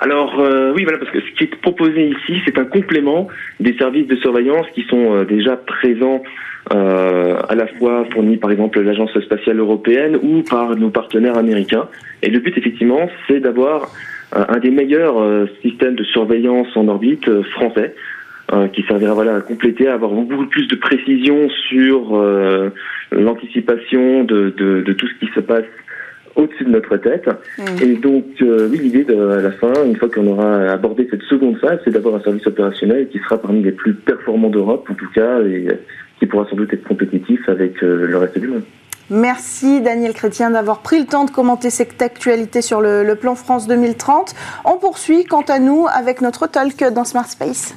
Alors 0.04 0.38
euh, 0.38 0.74
oui, 0.76 0.82
voilà, 0.82 0.98
parce 0.98 1.10
que 1.10 1.20
ce 1.20 1.30
qui 1.34 1.44
est 1.44 1.56
proposé 1.62 2.08
ici, 2.08 2.38
c'est 2.44 2.58
un 2.58 2.66
complément 2.66 3.26
des 3.58 3.74
services 3.78 4.06
de 4.06 4.16
surveillance 4.16 4.66
qui 4.74 4.82
sont 4.82 5.14
euh, 5.14 5.24
déjà 5.24 5.56
présents 5.56 6.22
euh, 6.74 7.38
à 7.48 7.54
la 7.54 7.66
fois 7.66 8.04
fournis 8.12 8.36
par 8.36 8.50
exemple 8.50 8.82
l'Agence 8.82 9.18
spatiale 9.18 9.60
européenne 9.60 10.18
ou 10.22 10.42
par 10.42 10.76
nos 10.76 10.90
partenaires 10.90 11.38
américains. 11.38 11.88
Et 12.22 12.28
le 12.28 12.40
but 12.40 12.56
effectivement, 12.58 13.08
c'est 13.26 13.40
d'avoir 13.40 13.92
un 14.32 14.58
des 14.58 14.70
meilleurs 14.70 15.48
systèmes 15.62 15.94
de 15.94 16.04
surveillance 16.04 16.68
en 16.76 16.88
orbite 16.88 17.30
français. 17.52 17.94
qui 18.72 18.82
servira 18.82 19.14
voilà, 19.14 19.36
à 19.36 19.40
compléter, 19.40 19.86
à 19.86 19.94
avoir 19.94 20.10
beaucoup 20.10 20.46
plus 20.46 20.66
de 20.66 20.74
précision 20.74 21.48
sur 21.68 22.20
l'anticipation 23.12 24.24
de, 24.24 24.52
de, 24.56 24.82
de, 24.82 24.92
tout 24.92 25.06
ce 25.06 25.14
qui 25.20 25.32
se 25.34 25.40
passe 25.40 25.66
au-dessus 26.36 26.64
de 26.64 26.70
notre 26.70 26.96
tête. 26.96 27.28
Mmh. 27.58 27.62
Et 27.82 27.94
donc, 27.94 28.24
euh, 28.42 28.68
oui, 28.70 28.78
l'idée 28.78 29.06
à 29.12 29.40
la 29.40 29.52
fin, 29.52 29.72
une 29.84 29.96
fois 29.96 30.08
qu'on 30.08 30.26
aura 30.26 30.70
abordé 30.70 31.06
cette 31.10 31.22
seconde 31.22 31.58
phase, 31.58 31.80
c'est 31.84 31.90
d'avoir 31.90 32.16
un 32.16 32.20
service 32.20 32.46
opérationnel 32.46 33.08
qui 33.08 33.18
sera 33.18 33.38
parmi 33.38 33.62
les 33.62 33.72
plus 33.72 33.94
performants 33.94 34.50
d'Europe, 34.50 34.86
en 34.90 34.94
tout 34.94 35.10
cas, 35.14 35.40
et 35.42 35.68
qui 36.18 36.26
pourra 36.26 36.46
sans 36.48 36.56
doute 36.56 36.72
être 36.72 36.86
compétitif 36.86 37.48
avec 37.48 37.82
euh, 37.82 38.06
le 38.06 38.16
reste 38.16 38.38
du 38.38 38.48
monde. 38.48 38.62
Merci 39.10 39.82
Daniel 39.82 40.14
Chrétien 40.14 40.50
d'avoir 40.50 40.80
pris 40.80 40.98
le 40.98 41.04
temps 41.04 41.24
de 41.24 41.30
commenter 41.30 41.68
cette 41.68 42.00
actualité 42.00 42.62
sur 42.62 42.80
le, 42.80 43.04
le, 43.04 43.14
plan 43.16 43.34
France 43.34 43.68
2030. 43.68 44.34
On 44.64 44.78
poursuit 44.78 45.24
quant 45.24 45.42
à 45.42 45.58
nous 45.58 45.86
avec 45.92 46.22
notre 46.22 46.46
talk 46.46 46.82
dans 46.92 47.04
Smart 47.04 47.26
Space. 47.26 47.74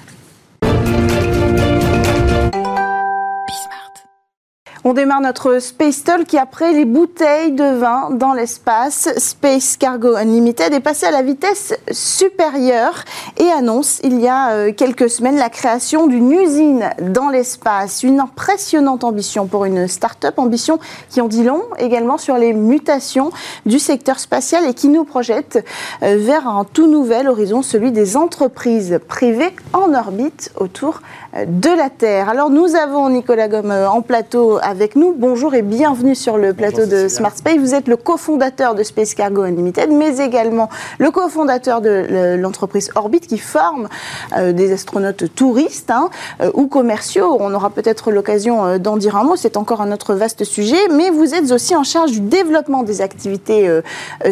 On 4.89 4.93
démarre 4.93 5.19
notre 5.19 5.59
Space 5.59 6.05
Talk 6.05 6.23
qui, 6.27 6.37
après 6.37 6.71
les 6.71 6.85
bouteilles 6.85 7.51
de 7.51 7.77
vin 7.77 8.09
dans 8.09 8.31
l'espace, 8.31 9.09
Space 9.17 9.75
Cargo 9.75 10.15
Unlimited 10.15 10.73
est 10.73 10.79
passé 10.79 11.05
à 11.05 11.11
la 11.11 11.23
vitesse 11.23 11.77
supérieure 11.91 13.03
et 13.35 13.49
annonce 13.49 13.99
il 14.05 14.21
y 14.21 14.29
a 14.29 14.51
euh, 14.51 14.71
quelques 14.71 15.09
semaines 15.09 15.35
la 15.35 15.49
création 15.49 16.07
d'une 16.07 16.31
usine 16.31 16.89
dans 17.01 17.27
l'espace. 17.27 18.03
Une 18.03 18.21
impressionnante 18.21 19.03
ambition 19.03 19.45
pour 19.45 19.65
une 19.65 19.89
start-up, 19.89 20.39
ambition 20.39 20.79
qui 21.09 21.19
en 21.19 21.27
dit 21.27 21.43
long 21.43 21.63
également 21.79 22.17
sur 22.17 22.37
les 22.37 22.53
mutations 22.53 23.31
du 23.65 23.79
secteur 23.79 24.19
spatial 24.19 24.65
et 24.65 24.73
qui 24.73 24.87
nous 24.87 25.03
projette 25.03 25.65
euh, 26.01 26.15
vers 26.17 26.47
un 26.47 26.63
tout 26.63 26.87
nouvel 26.87 27.27
horizon, 27.27 27.61
celui 27.61 27.91
des 27.91 28.15
entreprises 28.15 29.01
privées 29.09 29.53
en 29.73 29.93
orbite 29.93 30.53
autour 30.55 31.01
euh, 31.26 31.26
de 31.45 31.69
la 31.69 31.89
Terre. 31.89 32.29
Alors 32.29 32.49
nous 32.49 32.75
avons 32.75 33.09
Nicolas 33.09 33.47
Gomme 33.47 33.71
en 33.71 34.01
plateau 34.01 34.57
avec 34.61 34.95
nous. 34.95 35.13
Bonjour 35.15 35.53
et 35.53 35.61
bienvenue 35.61 36.15
sur 36.15 36.37
le 36.37 36.53
plateau 36.53 36.85
de 36.85 37.07
Smart 37.07 37.35
Space. 37.35 37.57
Vous 37.57 37.75
êtes 37.75 37.87
le 37.87 37.95
cofondateur 37.95 38.73
de 38.73 38.81
Space 38.81 39.13
Cargo 39.13 39.43
Unlimited, 39.43 39.91
mais 39.91 40.17
également 40.17 40.69
le 40.97 41.11
cofondateur 41.11 41.81
de 41.81 42.35
l'entreprise 42.39 42.89
Orbit 42.95 43.19
qui 43.19 43.37
forme 43.37 43.87
euh, 44.35 44.51
des 44.51 44.71
astronautes 44.71 45.35
touristes 45.35 45.91
hein, 45.91 46.09
euh, 46.41 46.49
ou 46.55 46.67
commerciaux. 46.67 47.37
On 47.39 47.53
aura 47.53 47.69
peut-être 47.69 48.11
l'occasion 48.11 48.65
euh, 48.65 48.77
d'en 48.79 48.97
dire 48.97 49.15
un 49.15 49.23
mot. 49.23 49.35
C'est 49.35 49.57
encore 49.57 49.81
un 49.81 49.91
autre 49.91 50.15
vaste 50.15 50.43
sujet. 50.43 50.87
Mais 50.91 51.09
vous 51.11 51.35
êtes 51.35 51.51
aussi 51.51 51.75
en 51.75 51.83
charge 51.83 52.11
du 52.11 52.21
développement 52.21 52.83
des 52.83 53.01
activités 53.01 53.69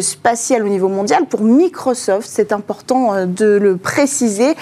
spatiales 0.00 0.64
au 0.64 0.68
niveau 0.68 0.88
mondial 0.88 1.26
pour 1.26 1.42
Microsoft. 1.42 2.28
C'est 2.30 2.52
important 2.52 3.26
de 3.26 3.58
le 3.58 3.76
préciser. 3.76 4.54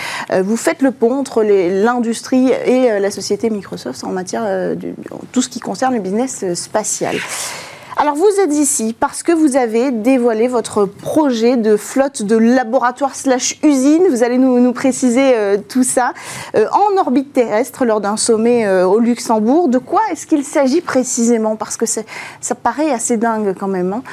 Vous 0.43 0.57
faites 0.57 0.83
le 0.83 0.91
pont 0.91 1.15
entre 1.15 1.43
l'industrie 1.43 2.34
et 2.35 3.01
la 3.01 3.11
société 3.11 3.51
Microsoft 3.51 4.05
en 4.05 4.11
matière 4.11 4.45
de 4.77 4.95
tout 5.33 5.43
ce 5.43 5.49
qui 5.49 5.61
concerne 5.61 5.95
le 5.95 6.01
business 6.01 6.55
spatial. 6.55 7.17
Alors 7.97 8.17
vous 8.17 8.41
êtes 8.41 8.53
ici 8.53 8.95
parce 8.99 9.23
que 9.23 9.31
vous 9.31 9.57
avez 9.57 9.93
dévoilé 9.93 10.49
votre 10.49 10.85
projet 10.85 11.57
de 11.57 11.77
flotte 11.77 12.23
de 12.23 12.37
laboratoire 12.37 13.15
slash 13.15 13.57
usine. 13.63 14.03
Vous 14.11 14.25
allez 14.25 14.37
nous, 14.37 14.73
préciser 14.73 15.33
euh, 15.37 15.59
tout 15.69 15.85
ça 15.85 16.13
euh, 16.57 16.67
en 16.73 16.99
orbite 16.99 17.33
terrestre 17.33 17.85
lors 17.85 18.01
d'un 18.01 18.17
sommet 18.17 18.67
euh, 18.67 18.85
au 18.85 18.99
Luxembourg. 18.99 19.69
De 19.69 19.79
quoi 19.79 20.01
est-ce 20.11 20.27
qu'il 20.27 20.43
s'agit 20.43 20.81
précisément? 20.81 21.55
Parce 21.55 21.77
que 21.77 21.87
ça 21.87 22.55
paraît 22.61 22.91
assez 22.91 23.17
dingue 23.17 23.55
quand 23.59 23.69
même. 23.69 23.93
Hein. 23.93 24.03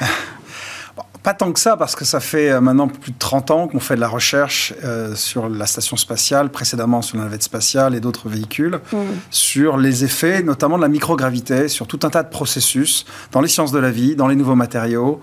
Pas 1.22 1.34
tant 1.34 1.52
que 1.52 1.60
ça, 1.60 1.76
parce 1.76 1.94
que 1.94 2.04
ça 2.04 2.18
fait 2.18 2.50
euh, 2.50 2.60
maintenant 2.60 2.88
plus 2.88 3.12
de 3.12 3.18
30 3.18 3.50
ans 3.52 3.68
qu'on 3.68 3.78
fait 3.78 3.94
de 3.94 4.00
la 4.00 4.08
recherche 4.08 4.74
euh, 4.82 5.14
sur 5.14 5.48
la 5.48 5.66
station 5.66 5.96
spatiale, 5.96 6.50
précédemment 6.50 7.00
sur 7.00 7.16
la 7.16 7.24
navette 7.24 7.44
spatiale 7.44 7.94
et 7.94 8.00
d'autres 8.00 8.28
véhicules, 8.28 8.80
mmh. 8.92 8.96
sur 9.30 9.76
les 9.76 10.02
effets, 10.02 10.42
notamment 10.42 10.78
de 10.78 10.82
la 10.82 10.88
microgravité, 10.88 11.68
sur 11.68 11.86
tout 11.86 12.00
un 12.02 12.10
tas 12.10 12.24
de 12.24 12.28
processus 12.28 13.06
dans 13.30 13.40
les 13.40 13.46
sciences 13.46 13.70
de 13.70 13.78
la 13.78 13.92
vie, 13.92 14.16
dans 14.16 14.26
les 14.26 14.34
nouveaux 14.34 14.56
matériaux, 14.56 15.20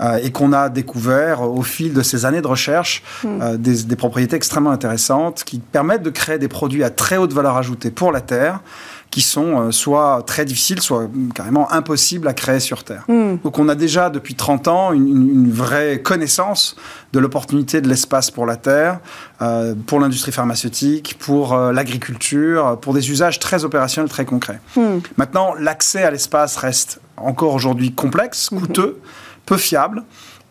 euh, 0.00 0.20
et 0.22 0.30
qu'on 0.30 0.52
a 0.52 0.68
découvert 0.68 1.42
au 1.42 1.62
fil 1.62 1.94
de 1.94 2.02
ces 2.02 2.24
années 2.24 2.42
de 2.42 2.46
recherche 2.46 3.02
mmh. 3.24 3.56
des, 3.56 3.82
des 3.82 3.96
propriétés 3.96 4.36
extrêmement 4.36 4.70
intéressantes 4.70 5.42
qui 5.42 5.58
permettent 5.58 6.04
de 6.04 6.10
créer 6.10 6.38
des 6.38 6.48
produits 6.48 6.84
à 6.84 6.90
très 6.90 7.16
haute 7.16 7.32
valeur 7.32 7.56
ajoutée 7.56 7.90
pour 7.90 8.12
la 8.12 8.20
Terre 8.20 8.60
qui 9.10 9.22
sont 9.22 9.72
soit 9.72 10.22
très 10.24 10.44
difficiles, 10.44 10.80
soit 10.80 11.08
carrément 11.34 11.70
impossibles 11.72 12.28
à 12.28 12.32
créer 12.32 12.60
sur 12.60 12.84
Terre. 12.84 13.04
Hmm. 13.08 13.38
Donc 13.42 13.58
on 13.58 13.68
a 13.68 13.74
déjà 13.74 14.08
depuis 14.08 14.36
30 14.36 14.68
ans 14.68 14.92
une, 14.92 15.39
vraie 15.48 16.00
connaissance 16.02 16.76
de 17.12 17.20
l'opportunité 17.20 17.80
de 17.80 17.88
l'espace 17.88 18.30
pour 18.30 18.46
la 18.46 18.56
Terre, 18.56 18.98
euh, 19.40 19.74
pour 19.86 20.00
l'industrie 20.00 20.32
pharmaceutique, 20.32 21.16
pour 21.18 21.54
euh, 21.54 21.72
l'agriculture, 21.72 22.78
pour 22.80 22.92
des 22.92 23.10
usages 23.10 23.38
très 23.38 23.64
opérationnels, 23.64 24.10
très 24.10 24.24
concrets. 24.24 24.60
Hmm. 24.76 24.98
Maintenant, 25.16 25.54
l'accès 25.58 26.02
à 26.02 26.10
l'espace 26.10 26.56
reste 26.56 27.00
encore 27.16 27.54
aujourd'hui 27.54 27.92
complexe, 27.92 28.50
hmm. 28.50 28.60
coûteux, 28.60 29.00
peu 29.46 29.56
fiable. 29.56 30.02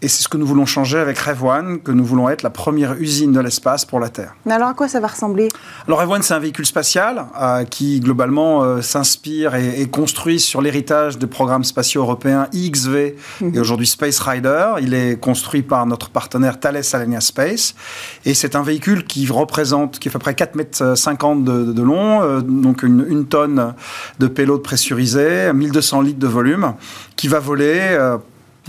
Et 0.02 0.08
c'est 0.08 0.24
ce 0.24 0.30
que 0.30 0.38
nous 0.38 0.46
voulons 0.46 0.66
changer 0.66 0.98
avec 0.98 1.20
Rev 1.20 1.44
One, 1.44 1.80
que 1.82 1.92
nous 1.92 2.06
voulons 2.06 2.30
être 2.30 2.42
la 2.42 2.50
première 2.50 2.94
usine 2.94 3.34
de 3.34 3.42
l'espace 3.42 3.84
pour 3.84 4.00
la 4.00 4.08
Terre. 4.08 4.34
Mais 4.46 4.54
alors 4.54 4.70
à 4.70 4.74
quoi 4.74 4.88
ça 4.88 5.02
va 5.02 5.08
ressembler? 5.08 5.50
Alors 5.88 6.00
Rev 6.00 6.12
One, 6.12 6.22
c'est 6.22 6.34
un 6.34 6.40
véhicule 6.40 6.66
spatial 6.66 7.26
euh, 7.40 7.66
qui 7.66 8.00
globalement 8.00 8.64
euh, 8.64 8.82
s'inspire 8.82 9.56
et 9.56 9.82
est 9.82 9.92
construit 9.92 10.40
sur 10.40 10.62
l'héritage 10.62 11.18
des 11.18 11.28
programmes 11.28 11.66
spatiaux 11.66 12.02
européens 12.02 12.48
IXV 12.54 13.16
mhm. 13.42 13.56
et 13.56 13.60
aujourd'hui 13.60 13.88
Space 13.88 14.20
Rider. 14.22 14.76
Il 14.82 14.94
est 14.94 15.20
construit 15.20 15.64
par 15.64 15.86
notre 15.86 16.10
partenaire 16.10 16.62
Thales 16.62 16.82
Alenia 16.94 17.20
Space. 17.20 17.76
Et 18.24 18.34
c'est 18.34 18.56
un 18.56 18.64
véhicule 18.64 19.06
qui 19.06 19.28
représente, 19.28 20.00
qui 20.00 20.10
fait 20.10 20.16
à 20.16 20.20
peu 20.20 20.34
près 20.34 20.34
4,50 20.34 20.56
mètres 20.56 21.44
de, 21.44 21.74
de 21.74 21.82
long, 21.82 22.22
euh, 22.22 22.40
donc 22.40 22.84
une, 22.84 23.06
une, 23.10 23.26
tonne 23.26 23.74
de 24.20 24.28
payload 24.28 24.64
pressurisé, 24.64 25.52
1200 25.52 26.02
litres 26.02 26.20
de 26.20 26.28
volume, 26.28 26.74
qui 27.18 27.28
va 27.28 27.40
voler 27.40 27.98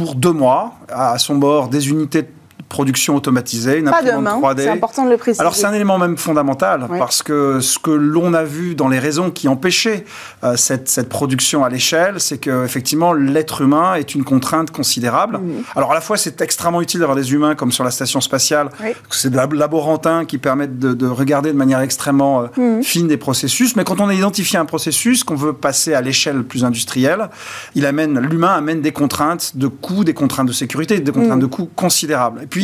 pour 0.01 0.15
deux 0.15 0.33
mois 0.33 0.73
à 0.89 1.19
son 1.19 1.37
bord 1.37 1.69
des 1.69 1.91
unités 1.91 2.25
production 2.71 3.17
automatisée, 3.17 3.79
une 3.79 3.91
Pas 3.91 3.99
imprimante 3.99 4.43
3D. 4.43 4.63
C'est 4.63 4.69
important 4.71 5.05
de 5.05 5.11
le 5.11 5.19
préciser. 5.19 5.41
Alors 5.41 5.55
c'est 5.55 5.67
un 5.67 5.75
élément 5.75 5.99
même 5.99 6.17
fondamental 6.17 6.87
parce 6.99 7.23
que 7.23 7.61
ce 7.61 7.79
que 7.79 7.91
l'on 7.91 8.33
a 8.33 8.45
vu 8.45 8.75
dans 8.75 8.89
les 8.89 8.99
raisons 8.99 9.31
qui 9.31 9.49
empêchaient 9.49 10.05
euh, 10.45 10.57
cette, 10.57 10.89
cette, 10.89 11.09
production 11.09 11.65
à 11.65 11.69
l'échelle, 11.69 12.21
c'est 12.21 12.39
que 12.39 12.65
effectivement 12.65 13.13
l'être 13.13 13.61
humain 13.61 13.95
est 13.97 14.15
une 14.15 14.25
contrainte 14.25 14.71
considérable. 14.71 15.41
Alors 15.75 15.91
à 15.91 15.95
la 15.95 16.01
fois 16.01 16.17
c'est 16.17 16.41
extrêmement 16.41 16.81
utile 16.81 17.01
d'avoir 17.01 17.17
des 17.17 17.33
humains 17.33 17.55
comme 17.57 17.73
sur 17.73 17.85
la 17.85 17.91
station 17.91 18.21
spatiale, 18.21 18.71
c'est 19.11 19.31
des 19.31 19.37
laborantins 19.57 20.25
qui 20.25 20.39
permettent 20.39 20.79
de, 20.79 21.07
regarder 21.07 21.53
de 21.53 21.57
manière 21.57 21.81
extrêmement 21.81 22.43
euh, 22.43 22.79
mm. 22.79 22.83
fine 22.85 23.09
des 23.09 23.17
processus, 23.17 23.75
mais 23.75 23.83
quand 23.83 24.01
on 24.01 24.09
a 24.09 24.15
identifié 24.15 24.59
un 24.59 24.65
processus 24.65 25.25
qu'on 25.25 25.35
veut 25.35 25.53
passer 25.53 25.93
à 25.93 26.01
l'échelle 26.01 26.45
plus 26.45 26.65
industrielle, 26.65 27.31
il 27.75 27.85
amène 27.85 28.21
l'humain 28.21 28.55
amène 28.55 28.81
des 28.81 28.93
contraintes 28.93 29.57
de 29.57 29.67
coûts, 29.67 30.05
des 30.05 30.15
contraintes 30.15 30.47
de 30.47 30.53
sécurité, 30.53 31.01
des 31.01 31.11
contraintes 31.13 31.39
mm. 31.39 31.43
de 31.43 31.47
coûts 31.47 31.69
considérables. 31.75 32.43
Et 32.45 32.47
puis 32.47 32.60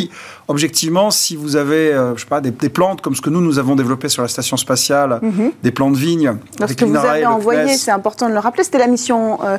objectivement, 0.49 1.11
si 1.11 1.37
vous 1.37 1.57
avez, 1.57 1.93
euh, 1.93 2.15
je 2.17 2.21
sais 2.21 2.27
pas, 2.27 2.41
des, 2.41 2.53
plantes 2.69 3.01
comme 3.01 3.15
ce 3.15 3.21
que 3.21 3.31
nous, 3.31 3.41
nous 3.41 3.59
avons 3.59 3.77
développé 3.77 4.09
sur 4.09 4.23
la 4.23 4.29
station 4.29 4.57
spatiale, 4.57 5.19
mhm. 5.23 5.53
des 5.63 5.71
plantes 5.71 5.95
de 5.95 5.99
vignes. 5.99 6.37
Ce 6.67 6.75
que 6.75 6.85
vous 6.85 6.97
avez 6.97 7.27
envoyé, 7.27 7.75
c'est 7.77 7.91
important 7.91 8.29
de 8.29 8.35
le 8.35 8.39
rappeler, 8.39 8.65
c'était 8.65 8.79
la 8.79 8.87
mission 8.87 9.39
euh, 9.45 9.59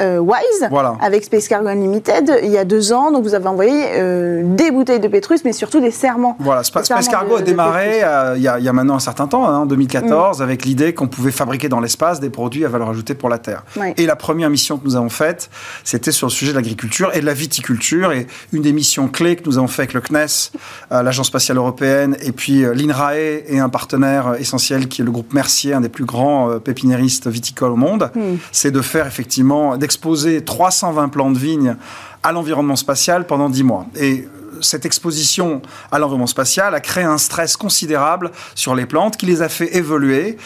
euh, 0.00 0.18
WISE 0.18 0.68
avec 1.00 1.24
Space 1.24 1.48
Cargo 1.48 1.68
Unlimited 1.68 2.40
il 2.42 2.50
y 2.50 2.58
a 2.58 2.64
deux 2.64 2.92
ans. 2.92 3.12
Donc 3.12 3.24
vous 3.24 3.34
avez 3.34 3.46
envoyé 3.46 4.42
des 4.44 4.70
bouteilles 4.70 5.00
de 5.00 5.08
Pétrus, 5.08 5.44
mais 5.44 5.52
surtout 5.52 5.80
des 5.80 5.90
serments. 5.90 6.36
Voilà, 6.40 6.62
Space, 6.62 6.88
Cargo 7.08 7.36
a 7.36 7.42
démarré 7.42 8.02
il 8.36 8.42
y, 8.42 8.48
a, 8.48 8.72
maintenant 8.72 8.96
un 8.96 9.00
certain 9.00 9.26
temps, 9.26 9.46
hein, 9.48 9.60
en 9.60 9.66
2014, 9.66 10.38
mm. 10.38 10.42
avec 10.42 10.64
l'idée 10.64 10.94
qu'on 10.94 11.08
pouvait 11.08 11.30
fabriquer 11.30 11.68
dans 11.68 11.80
l'espace 11.80 12.20
des 12.20 12.30
produits 12.30 12.64
à 12.64 12.68
valeur 12.68 12.90
ajoutée 12.90 13.14
pour 13.14 13.28
la 13.28 13.38
Terre. 13.38 13.64
Et 13.96 14.06
la 14.06 14.16
première 14.16 14.50
mission 14.50 14.78
que 14.78 14.84
nous 14.84 14.96
avons 14.96 15.08
faite, 15.08 15.50
c'était 15.84 16.12
sur 16.12 16.26
le 16.26 16.32
sujet 16.32 16.52
de 16.52 16.56
l'agriculture 16.56 17.10
et 17.14 17.20
de 17.20 17.26
la 17.26 17.34
viticulture. 17.34 18.12
Et 18.12 18.26
une 18.52 18.62
des 18.62 18.72
missions 18.72 19.08
clés 19.08 19.36
que 19.36 19.44
nous 19.44 19.51
avons 19.58 19.68
fait 19.68 19.82
avec 19.82 19.94
le 19.94 20.00
CNES, 20.00 20.52
euh, 20.92 21.02
l'Agence 21.02 21.28
spatiale 21.28 21.58
européenne, 21.58 22.16
et 22.20 22.32
puis 22.32 22.64
euh, 22.64 22.74
l'INRAE 22.74 23.16
et 23.46 23.58
un 23.58 23.68
partenaire 23.68 24.28
euh, 24.28 24.34
essentiel 24.34 24.88
qui 24.88 25.02
est 25.02 25.04
le 25.04 25.10
groupe 25.10 25.32
Mercier, 25.32 25.74
un 25.74 25.80
des 25.80 25.88
plus 25.88 26.04
grands 26.04 26.58
pépiniéristes 26.58 27.28
viticoles 27.28 27.72
au 27.72 27.76
monde, 27.76 28.10
hmm. 28.14 28.36
c'est 28.50 28.70
de 28.70 28.80
faire 28.80 29.06
effectivement, 29.06 29.76
d'exposer 29.76 30.42
320 30.44 31.08
plants 31.08 31.30
de 31.30 31.38
vignes 31.38 31.76
à 32.22 32.32
l'environnement 32.32 32.76
spatial 32.76 33.26
pendant 33.26 33.48
10 33.48 33.62
mois. 33.62 33.86
Et 33.96 34.28
cette 34.60 34.86
exposition 34.86 35.60
à 35.90 35.98
l'environnement 35.98 36.26
spatial 36.26 36.74
a 36.74 36.80
créé 36.80 37.02
un 37.02 37.18
stress 37.18 37.56
considérable 37.56 38.30
sur 38.54 38.74
les 38.74 38.86
plantes 38.86 39.16
qui 39.16 39.26
les 39.26 39.42
a 39.42 39.48
fait 39.48 39.76
évoluer 39.76 40.36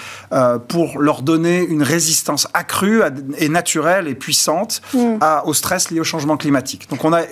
pour 0.69 1.01
leur 1.01 1.21
donner 1.21 1.61
une 1.61 1.83
résistance 1.83 2.49
accrue 2.55 3.03
et 3.37 3.49
naturelle 3.51 4.09
et 4.09 4.15
puissante 4.15 4.81
hmm. 4.95 5.19
au 5.45 5.53
stress 5.53 5.91
lié 5.91 6.01
au 6.01 6.05
changement 6.05 6.39
climatique. 6.39 6.89
Donc 6.89 7.05
on 7.05 7.13
a 7.13 7.23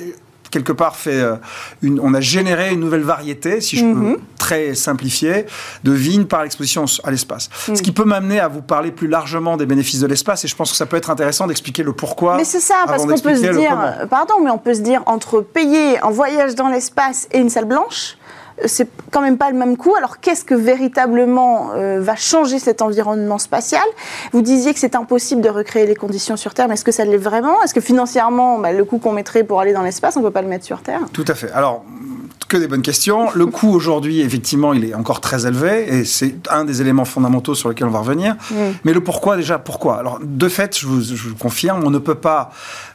quelque 0.55 0.73
part 0.73 0.95
fait 0.95 1.21
euh, 1.21 1.35
une, 1.83 1.99
on 1.99 2.15
a 2.15 2.21
généré 2.21 2.73
une 2.73 2.79
nouvelle 2.79 3.03
variété, 3.03 3.61
si 3.61 3.77
je 3.77 3.85
peux 3.85 4.11
mhm. 4.11 4.19
très 4.39 4.77
simplifier, 4.77 5.47
de 5.83 5.91
vignes 5.91 6.27
par 6.27 6.45
l'exposition 6.45 6.85
à 7.03 7.11
l'espace. 7.11 7.51
Ce 7.53 7.83
qui 7.83 7.91
peut 7.91 8.05
m'amener 8.05 8.39
à 8.39 8.47
vous 8.47 8.63
parler 8.63 8.93
plus 8.93 9.09
largement 9.09 9.57
des 9.57 9.67
bénéfices 9.67 9.99
de 9.99 10.07
l'espace, 10.07 10.45
et 10.45 10.49
je 10.49 10.55
pense 10.55 10.71
que 10.71 10.77
ça 10.77 10.87
peut 10.87 10.97
être 10.97 11.11
intéressant 11.11 11.49
d'expliquer 11.49 11.83
le 11.83 11.93
pourquoi. 11.93 12.37
Mais 12.37 12.45
c'est 12.45 12.61
ça, 12.61 12.77
parce 12.87 13.05
qu'on 13.05 13.19
peut 13.19 13.35
se 13.35 13.59
dire, 13.59 14.07
pardon, 14.09 14.35
mais 14.45 14.51
on 14.51 14.59
peut 14.59 14.75
se 14.75 14.83
dire 14.83 15.03
entre 15.07 15.41
payer 15.41 15.99
un 16.01 16.11
voyage 16.11 16.55
dans 16.55 16.69
l'espace 16.69 17.27
et 17.33 17.39
une 17.39 17.51
salle 17.51 17.65
blanche 17.65 18.17
c'est 18.65 18.89
quand 19.11 19.21
même 19.21 19.39
pas 19.39 19.51
le 19.51 19.57
même 19.57 19.77
coût. 19.77 19.95
Alors 19.97 20.21
qu'est-ce 20.21 20.45
que 20.45 20.55
véritablement 20.55 21.73
euh, 21.75 22.01
va 22.01 22.17
changer 22.17 22.59
cet 22.59 22.83
environnement 22.83 23.39
spatial? 23.39 23.83
Vous 24.33 24.43
disiez 24.43 24.73
que 24.73 24.81
c'est 24.81 24.95
impossible 24.95 25.41
de 25.41 25.49
recréer 25.49 25.87
les 25.87 25.97
conditions 25.97 26.37
sur 26.37 26.55
Terre, 26.55 26.69
mais 26.69 26.75
est-ce 26.75 26.85
que 26.85 26.93
ça 26.93 27.05
l'est 27.05 27.17
vraiment? 27.17 27.63
Est-ce 27.63 27.75
que 27.75 27.81
financièrement, 27.81 28.59
bah, 28.59 28.73
le 28.73 28.85
coût 28.85 28.99
qu'on 28.99 29.13
mettrait 29.13 29.45
pour 29.45 29.61
aller 29.61 29.73
dans 29.73 29.83
l'espace, 29.83 30.17
on 30.17 30.21
ne 30.21 30.25
peut 30.27 30.33
pas 30.33 30.43
le 30.43 30.49
mettre 30.49 30.65
sur 30.65 30.83
Terre? 30.83 31.01
Tout 31.13 31.25
à 31.29 31.35
fait. 31.35 31.51
Alors, 31.53 31.85
que 32.49 32.57
des 32.57 32.69
bonnes 32.69 32.83
questions. 32.83 33.31
Le 33.35 33.47
coût 33.47 33.73
aujourd'hui, 33.75 34.21
effectivement, 34.21 34.73
il 34.75 34.85
est 34.85 34.95
encore 34.95 35.21
très 35.21 35.47
élevé 35.47 35.93
et 35.93 36.05
c'est 36.05 36.35
un 36.51 36.65
des 36.65 36.81
éléments 36.81 37.05
fondamentaux 37.05 37.55
sur 37.55 37.69
lesquels 37.69 37.87
on 37.87 37.91
va 37.91 38.01
revenir. 38.01 38.37
Mm. 38.51 38.55
Mais 38.85 38.93
le 38.93 39.03
pourquoi 39.03 39.37
déjà, 39.37 39.59
pourquoi? 39.59 39.99
Alors, 39.99 40.19
de 40.23 40.49
fait, 40.49 40.79
je 40.79 40.87
vous, 40.87 41.01
je 41.01 41.29
vous 41.29 41.37
confirme, 41.37 41.83
on 41.85 41.91
ne 41.91 41.99
peut 41.99 42.15
pas 42.15 42.51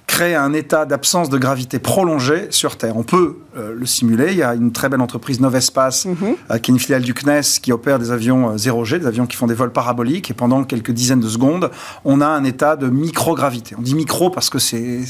créer 0.10 0.34
un 0.34 0.54
état 0.54 0.88
d'absence 0.88 1.30
de 1.30 1.38
gravité 1.38 1.78
prolongée 1.78 2.48
sur 2.50 2.78
Terre. 2.78 2.98
On 2.98 3.04
peut 3.04 3.38
euh, 3.56 3.76
le 3.78 3.86
simuler. 3.86 4.32
Il 4.32 4.38
y 4.38 4.44
a 4.44 4.56
une 4.56 4.72
très 4.72 4.90
belle 4.90 5.02
entreprise 5.02 5.40
Novespace, 5.40 6.06
mhm. 6.06 6.36
euh, 6.50 6.58
qui 6.58 6.72
est 6.72 6.74
une 6.74 6.80
filiale 6.80 7.04
du 7.04 7.14
CNES, 7.14 7.60
qui 7.62 7.72
opère 7.72 8.00
des 8.00 8.10
avions 8.10 8.56
0G, 8.56 8.96
euh, 8.96 9.00
des 9.00 9.06
avions 9.06 9.28
qui 9.28 9.38
font 9.38 9.46
des 9.46 9.54
vols 9.54 9.72
paraboliques. 9.72 10.32
Et 10.32 10.34
pendant 10.34 10.64
quelques 10.64 10.92
dizaines 10.92 11.20
de 11.20 11.28
secondes, 11.28 11.70
on 12.06 12.22
a 12.22 12.26
un 12.26 12.44
état 12.44 12.76
de 12.76 12.88
microgravité. 12.88 13.76
On 13.78 13.84
dit 13.84 13.94
micro 13.94 14.32
parce 14.32 14.50
que 14.50 14.58
c'est, 14.58 15.02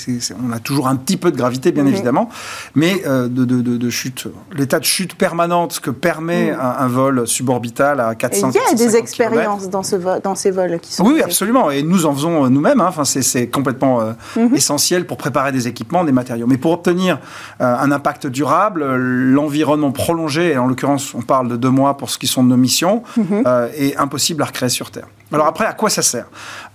on 0.46 0.52
a 0.52 0.60
toujours 0.60 0.90
un 0.90 0.98
petit 0.98 1.16
peu 1.16 1.32
de 1.32 1.38
gravité, 1.38 1.72
bien 1.72 1.84
mhm. 1.84 1.94
évidemment, 1.94 2.30
mais 2.76 3.02
de, 3.06 3.28
de, 3.28 3.62
de, 3.62 3.90
chute. 3.90 4.28
L'état 4.54 4.80
de 4.80 4.86
chute 4.86 5.16
permanente 5.16 5.80
que 5.80 5.92
permet 5.92 6.52
mhm. 6.52 6.60
un, 6.60 6.88
vol 6.88 7.26
suborbital 7.26 8.02
à 8.02 8.16
400 8.16 8.52
Il 8.52 8.56
y 8.56 8.74
a 8.74 8.76
des 8.76 8.98
expériences 8.98 9.70
dans, 9.70 9.84
ce 9.84 9.96
dans 10.22 10.36
ces 10.36 10.52
vols 10.52 10.80
qui 10.82 10.94
sont. 10.94 11.06
Oui, 11.06 11.22
absolument. 11.22 11.72
Et 11.72 11.84
nous 11.84 12.06
en 12.06 12.14
faisons 12.14 12.50
nous-mêmes. 12.50 12.82
Hein. 12.82 12.88
Enfin, 12.90 13.06
c'est, 13.06 13.48
complètement 13.48 14.14
essentiel 14.54 14.89
pour 15.06 15.18
préparer 15.18 15.52
des 15.52 15.68
équipements, 15.68 16.04
des 16.04 16.12
matériaux. 16.12 16.48
Mais 16.48 16.58
pour 16.58 16.72
obtenir 16.72 17.20
un 17.60 17.92
impact 17.92 18.28
durable, 18.28 18.86
l'environnement 18.96 19.92
prolongé, 19.92 20.54
et 20.54 20.58
en 20.58 20.68
l'occurrence 20.68 21.14
on 21.14 21.22
parle 21.22 21.48
de 21.48 21.56
deux 21.56 21.70
mois 21.70 21.98
pour 21.98 22.10
ce 22.10 22.18
qui 22.18 22.28
sont 22.28 22.44
de 22.44 22.50
nos 22.50 22.58
missions, 22.58 23.04
mhm. 23.18 23.44
euh, 23.46 23.70
est 23.76 23.98
impossible 23.98 24.42
à 24.42 24.46
recréer 24.46 24.70
sur 24.70 24.92
Terre. 24.92 25.08
Alors 25.32 25.48
après, 25.48 25.66
à 25.66 25.74
quoi 25.74 25.90
ça 25.90 26.02
sert? 26.02 26.26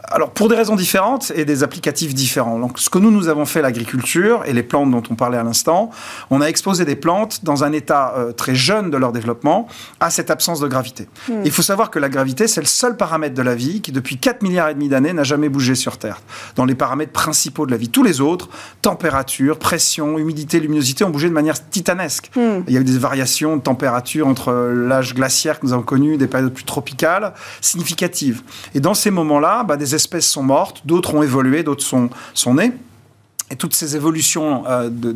Alors, 0.08 0.30
pour 0.30 0.49
des 0.49 0.54
raisons 0.54 0.76
différentes 0.76 1.32
et 1.34 1.44
des 1.44 1.62
applicatifs 1.62 2.14
différents. 2.14 2.58
Donc, 2.58 2.78
ce 2.78 2.90
que 2.90 2.99
nous, 2.99 3.11
nous 3.11 3.28
avons 3.28 3.46
fait, 3.46 3.62
l'agriculture 3.62 4.42
et 4.44 4.52
les 4.52 4.62
plantes 4.62 4.90
dont 4.90 5.02
on 5.11 5.14
parlait 5.14 5.38
à 5.38 5.42
l'instant, 5.42 5.90
on 6.30 6.40
a 6.40 6.46
exposé 6.46 6.84
des 6.84 6.96
plantes 6.96 7.42
dans 7.42 7.64
un 7.64 7.73
état 7.73 8.14
euh, 8.16 8.32
très 8.32 8.54
jeune 8.54 8.90
de 8.90 8.96
leur 8.96 9.12
développement 9.12 9.66
à 10.00 10.11
cette 10.11 10.30
absence 10.30 10.61
de 10.61 10.68
gravité. 10.68 11.08
Hmm. 11.28 11.40
Il 11.44 11.50
faut 11.50 11.62
savoir 11.62 11.90
que 11.90 11.99
la 11.99 12.08
gravité, 12.08 12.46
c'est 12.49 12.61
le 12.61 12.66
seul 12.66 12.96
paramètre 12.96 13.34
de 13.34 13.42
la 13.42 13.54
vie 13.54 13.80
qui, 13.80 13.92
depuis 13.92 14.18
4 14.18 14.42
milliards 14.42 14.68
et 14.68 14.75
demi 14.75 14.88
d'années, 14.88 15.12
n'a 15.12 15.25
jamais 15.25 15.49
bougé 15.49 15.75
sur 15.75 15.96
Terre. 15.96 16.20
Dans 16.54 16.66
les 16.66 16.75
paramètres 16.75 17.12
principaux 17.12 17.64
de 17.64 17.70
la 17.70 17.78
vie. 17.78 17.88
Tous 17.88 18.02
les 18.02 18.20
autres, 18.20 18.49
température, 18.82 19.58
pression, 19.58 20.18
humidité, 20.18 20.61
luminosité, 20.61 21.04
ont 21.04 21.11
bougé 21.11 21.28
de 21.28 21.34
manière 21.34 21.70
titanesque. 21.70 22.30
Hmm. 22.37 22.61
Il 22.68 22.75
y 22.75 22.76
a 22.76 22.80
eu 22.80 22.84
des 22.84 22.99
variations 22.99 23.56
de 23.56 23.62
température 23.62 24.26
entre 24.26 24.52
l'âge 24.52 25.14
glaciaire 25.14 25.61
que 25.61 25.66
nous 25.66 25.73
avons 25.73 25.82
connu, 25.82 26.18
des 26.18 26.26
périodes 26.26 26.52
plus 26.52 26.64
tropicales, 26.64 27.32
significatives. 27.61 28.42
Et 28.74 28.80
dans 28.80 28.94
ces 28.94 29.10
moments-là, 29.10 29.64
bah, 29.64 29.76
des 29.76 29.94
espèces 29.94 30.26
sont 30.26 30.42
mortes, 30.42 30.82
d'autres 30.84 31.14
ont 31.14 31.22
évolué, 31.22 31.62
d'autres 31.62 31.84
sont, 31.84 32.10
sont 32.34 32.54
nées. 32.54 32.72
Et 33.50 33.56
toutes 33.56 33.74
ces 33.74 33.94
évolutions 33.94 34.64
euh, 34.66 34.88
de, 34.90 35.12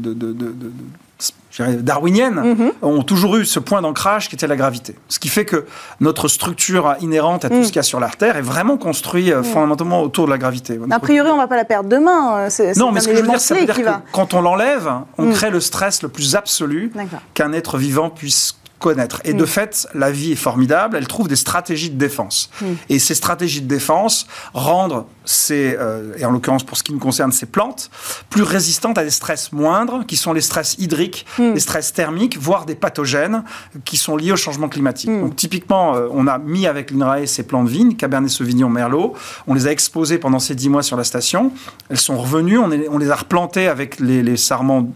darwiniennes 1.81 2.41
mhm. 2.41 2.73
ont 2.83 3.03
toujours 3.03 3.37
eu 3.37 3.45
ce 3.45 3.59
point 3.59 3.83
d'ancrage 3.83 4.29
qui 4.29 4.35
était 4.35 4.47
la 4.47 4.57
gravité. 4.57 4.95
Ce 5.09 5.19
qui 5.19 5.29
fait 5.29 5.45
que 5.45 5.67
notre 6.01 6.29
structure 6.29 6.95
inhérente 7.01 7.45
à 7.45 7.49
tout 7.49 7.57
mhm. 7.57 7.65
ce 7.65 7.69
qu'il 7.69 7.77
y 7.77 7.81
a 7.81 7.85
sur 7.85 8.01
la 8.01 8.09
Terre 8.11 8.37
est 8.37 8.43
vraiment 8.43 8.77
construite 8.77 9.31
euh, 9.31 9.39
mhm. 9.39 9.45
fondamentalement 9.45 10.03
autour 10.03 10.27
de 10.27 10.31
la 10.31 10.39
gravité. 10.39 10.79
A 10.91 11.01
priori, 11.01 11.31
on 11.31 11.37
ne 11.37 11.41
va 11.41 11.49
pas 11.49 11.57
la 11.57 11.65
perdre 11.65 11.89
demain. 11.89 12.49
Euh, 12.49 12.73
non, 12.77 12.93
mais 12.93 13.01
ce 13.01 13.09
que 13.09 13.17
je 13.17 13.23
veux 13.23 13.29
dire, 13.29 13.41
ça 13.41 13.55
veut 13.55 13.65
dire 13.65 13.75
que 13.75 13.91
quand 14.13 14.35
on 14.35 14.41
l'enlève, 14.41 14.91
on 15.17 15.31
crée 15.31 15.51
le 15.51 15.61
stress 15.61 16.03
le 16.03 16.09
plus 16.09 16.37
absolu 16.37 16.93
qu'un 17.35 17.53
être 17.53 17.79
vivant 17.79 18.11
puisse 18.11 18.58
connaître. 18.79 19.21
Et 19.25 19.33
de 19.33 19.43
mm. 19.43 19.47
fait, 19.47 19.89
la 19.95 20.11
vie 20.11 20.33
est 20.33 20.37
formidable, 20.37 20.97
elle 20.97 21.09
trouve 21.09 21.29
des 21.29 21.37
stratégies 21.37 21.91
de 21.91 21.99
défense. 21.99 22.51
Mm. 22.61 22.67
Et 22.89 22.99
ces 22.99 23.15
stratégies 23.15 23.63
de 23.63 23.69
défense 23.69 24.27
rendent 24.55 25.05
ces, 25.25 25.77
euh, 25.79 26.15
et 26.17 26.25
en 26.25 26.31
l'occurrence 26.31 26.65
pour 26.65 26.77
ce 26.77 26.83
qui 26.83 26.93
nous 26.93 26.99
concerne, 26.99 27.33
ces 27.33 27.47
plantes, 27.47 27.91
plus 28.31 28.43
résistantes 28.43 28.99
à 28.99 29.05
des 29.05 29.11
stress 29.11 29.53
moindres, 29.53 30.07
qui 30.07 30.17
sont 30.17 30.33
les 30.33 30.41
stress 30.41 30.77
hydriques, 30.79 31.27
mm. 31.39 31.55
les 31.55 31.61
stress 31.61 31.93
thermiques, 31.93 32.39
voire 32.39 32.67
des 32.67 32.75
pathogènes 32.75 33.45
qui 33.85 33.97
sont 33.97 34.17
liés 34.17 34.33
au 34.33 34.37
changement 34.37 34.69
climatique. 34.69 35.11
Donc 35.11 35.37
typiquement, 35.37 35.97
euh, 35.97 36.09
on 36.13 36.27
a 36.27 36.39
mis 36.39 36.67
avec 36.67 36.91
l'INRAE 36.91 37.27
ces 37.27 37.43
plantes 37.43 37.67
de 37.67 37.71
vigne, 37.71 37.95
Cabernet 37.95 38.31
Sauvignon, 38.31 38.69
Merlot, 38.69 39.15
on 39.47 39.55
les 39.55 39.67
a 39.67 39.73
exposées 39.73 40.19
pendant 40.19 40.39
ces 40.39 40.55
dix 40.55 40.69
mois 40.69 40.83
sur 40.83 40.97
la 40.97 41.05
station, 41.05 41.53
elles 41.91 41.99
sont 41.99 42.17
revenues, 42.17 42.59
on, 42.59 42.71
on 42.91 42.99
les 42.99 43.11
a 43.11 43.17
replantées 43.17 43.69
avec 43.69 44.01
les, 44.01 44.23
les 44.23 44.37
sarments 44.37 44.89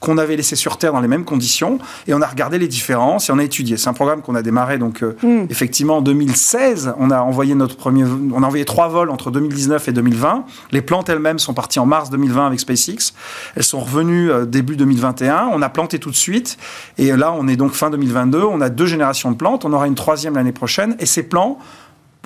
qu'on 0.00 0.18
avait 0.18 0.36
laissé 0.36 0.56
sur 0.56 0.76
Terre 0.76 0.92
dans 0.92 1.00
les 1.00 1.08
mêmes 1.08 1.24
conditions, 1.24 1.78
et 2.06 2.14
on 2.14 2.20
a 2.20 2.26
regardé 2.26 2.58
les 2.58 2.68
différences 2.68 3.28
et 3.28 3.32
on 3.32 3.38
a 3.38 3.44
étudié. 3.44 3.76
C'est 3.76 3.88
un 3.88 3.94
programme 3.94 4.22
qu'on 4.22 4.34
a 4.34 4.42
démarré 4.42 4.78
donc 4.78 5.02
euh, 5.02 5.16
hmm. 5.22 5.46
effectivement 5.50 5.98
en 5.98 6.02
2016. 6.02 6.94
On 6.98 7.10
a 7.10 7.20
envoyé 7.20 7.54
notre 7.54 7.76
premier, 7.76 8.04
on 8.04 8.42
a 8.42 8.46
envoyé 8.46 8.64
trois 8.64 8.88
vols 8.88 9.10
entre 9.10 9.30
2019 9.30 9.88
et 9.88 9.92
2020. 9.92 10.44
Les 10.72 10.82
plantes 10.82 11.08
elles-mêmes 11.08 11.38
sont 11.38 11.54
parties 11.54 11.78
en 11.78 11.86
mars 11.86 12.10
2020 12.10 12.46
avec 12.46 12.60
SpaceX. 12.60 13.14
Elles 13.56 13.64
sont 13.64 13.80
revenues 13.80 14.30
euh, 14.30 14.44
début 14.44 14.76
2021. 14.76 15.48
On 15.52 15.62
a 15.62 15.68
planté 15.68 15.98
tout 15.98 16.10
de 16.10 16.16
suite, 16.16 16.58
et 16.98 17.12
là 17.16 17.32
on 17.32 17.48
est 17.48 17.56
donc 17.56 17.72
fin 17.72 17.90
2022. 17.90 18.42
On 18.42 18.60
a 18.60 18.68
deux 18.68 18.86
générations 18.86 19.30
de 19.30 19.36
plantes. 19.36 19.64
On 19.64 19.72
aura 19.72 19.86
une 19.86 19.94
troisième 19.94 20.34
l'année 20.34 20.52
prochaine, 20.52 20.96
et 20.98 21.06
ces 21.06 21.22
plants 21.22 21.58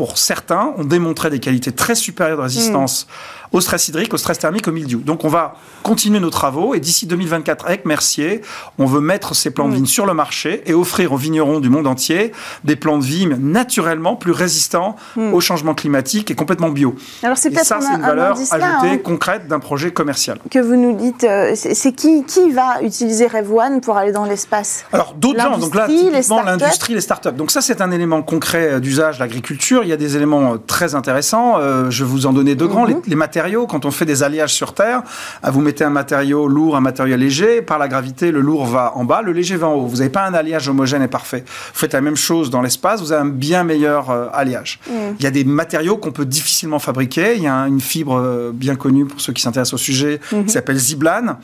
pour 0.01 0.17
certains, 0.17 0.73
ont 0.79 0.85
démontré 0.85 1.29
des 1.29 1.41
qualités 1.41 1.73
très 1.73 1.95
supérieures 1.95 2.39
de 2.39 2.43
résistance 2.43 3.05
hmm. 3.05 3.40
Au 3.53 3.61
stress 3.61 3.89
hydrique, 3.89 4.15
au 4.15 4.17
stress 4.17 4.39
thermique, 4.39 4.69
au 4.69 4.73
mildiou. 4.73 5.01
Donc 5.01 5.25
on 5.25 5.29
va 5.29 5.55
continuer 5.83 6.21
nos 6.21 6.31
travaux 6.31 6.75
et 6.75 6.81
d'ici 6.81 7.07
2024, 7.07 7.67
avec 7.67 7.85
Mercier, 7.85 8.43
on 8.79 8.87
veut 8.87 9.01
mettre 9.01 9.35
ces 9.35 9.51
plants 9.51 9.69
de 9.69 9.75
vigne 9.75 9.87
sur 9.87 10.07
le 10.07 10.15
marché 10.15 10.63
et 10.67 10.75
offrir 10.75 11.13
aux 11.13 11.17
vignerons 11.17 11.61
du 11.61 11.69
monde 11.69 11.87
entier 11.87 12.33
des 12.65 12.77
plants 12.77 12.99
de 12.99 13.05
vigne 13.05 13.37
naturellement 13.41 14.17
plus 14.17 14.33
résistants 14.33 14.97
hmm. 15.17 15.35
au 15.35 15.41
changement 15.41 15.75
climatique 15.75 16.31
et 16.31 16.35
complètement 16.35 16.71
bio. 16.71 16.95
Alors 17.23 17.37
c'est 17.37 17.55
ça, 17.59 17.79
c'est 17.81 17.95
une 17.95 18.03
valeur 18.03 18.37
ajoutée 18.37 18.63
hein. 18.63 18.99
concrète 19.03 19.49
d'un 19.49 19.59
projet 19.59 19.91
commercial. 19.91 20.39
Que 20.51 20.59
vous 20.59 20.77
nous 20.77 20.97
dites, 20.97 21.25
euh, 21.25 21.55
c'est 21.55 21.93
qui, 21.93 22.25
qui 22.25 22.51
va 22.51 22.83
utiliser 22.83 23.27
Rev 23.27 23.53
One 23.53 23.81
pour 23.81 23.97
aller 23.97 24.13
dans 24.13 24.25
l'espace? 24.25 24.85
Alors 24.93 25.15
d'autres 25.15 25.41
gens, 25.41 25.59
donc 25.59 25.75
là 25.75 25.87
typiquement 25.87 26.43
l'industrie, 26.43 26.95
les 26.95 27.01
startups. 27.01 27.33
Donc 27.33 27.51
ça 27.51 27.61
c'est 27.61 27.81
un 27.81 27.91
élément 27.91 28.23
concret 28.23 28.75
euh, 28.75 28.81
d'usage, 28.81 29.19
l'agriculture 29.19 29.83
il 29.83 29.89
y 29.89 29.93
a 29.93 29.97
des 29.97 30.17
éléments 30.17 30.55
euh, 30.55 30.57
très 30.59 30.95
intéressants. 30.95 31.59
Je 31.91 32.05
vais 32.05 32.11
vous 32.11 32.27
en 32.27 32.33
donner 32.33 32.55
deux 32.55 32.67
grands. 32.67 32.87
Mhm. 32.87 33.03
Les, 33.07 33.17
matériaux, 33.17 33.40
quand 33.69 33.85
on 33.85 33.91
fait 33.91 34.05
des 34.05 34.23
alliages 34.23 34.55
sur 34.55 34.75
Terre, 34.75 35.03
euh, 35.45 35.51
vous 35.51 35.61
mettez 35.61 35.85
un 35.85 35.91
matériau 35.91 36.49
lourd, 36.49 36.77
un 36.77 36.81
matériau 36.81 37.17
léger. 37.17 37.63
Par 37.63 37.79
la 37.79 37.89
gravité, 37.89 38.31
le 38.31 38.41
lourd 38.41 38.67
va 38.67 38.93
en 38.97 39.05
bas, 39.05 39.23
le 39.23 39.33
léger 39.33 39.57
va 39.57 39.69
en 39.69 39.75
haut. 39.75 39.87
Vous 39.87 39.99
n'avez 39.99 40.11
pas 40.11 40.27
un 40.27 40.35
alliage 40.35 40.69
homogène 40.69 41.03
et 41.03 41.09
parfait. 41.09 41.45
Vous 41.47 41.79
faites 41.79 41.93
la 41.93 42.01
même 42.01 42.17
chose 42.17 42.51
dans 42.51 42.63
l'espace, 42.63 43.01
vous 43.01 43.13
avez 43.13 43.23
un 43.23 43.27
bien 43.27 43.65
meilleur 43.65 44.11
alliage. 44.35 44.81
Mhm. 44.89 45.17
Il 45.19 45.25
y 45.25 45.27
a 45.27 45.31
des 45.31 45.45
matériaux 45.45 45.97
qu'on 45.97 46.13
peut 46.13 46.27
difficilement 46.27 46.79
fabriquer. 46.79 47.35
Il 47.37 47.43
y 47.43 47.49
a 47.49 47.67
une 47.67 47.81
fibre 47.81 48.51
bien 48.53 48.77
connue 48.77 49.07
pour 49.07 49.21
ceux 49.21 49.33
qui 49.33 49.43
s'intéressent 49.43 49.75
au 49.75 49.83
sujet 49.83 50.21
mhm. 50.33 50.45
qui 50.45 50.53
s'appelle 50.53 50.79
Ziblan, 50.79 51.39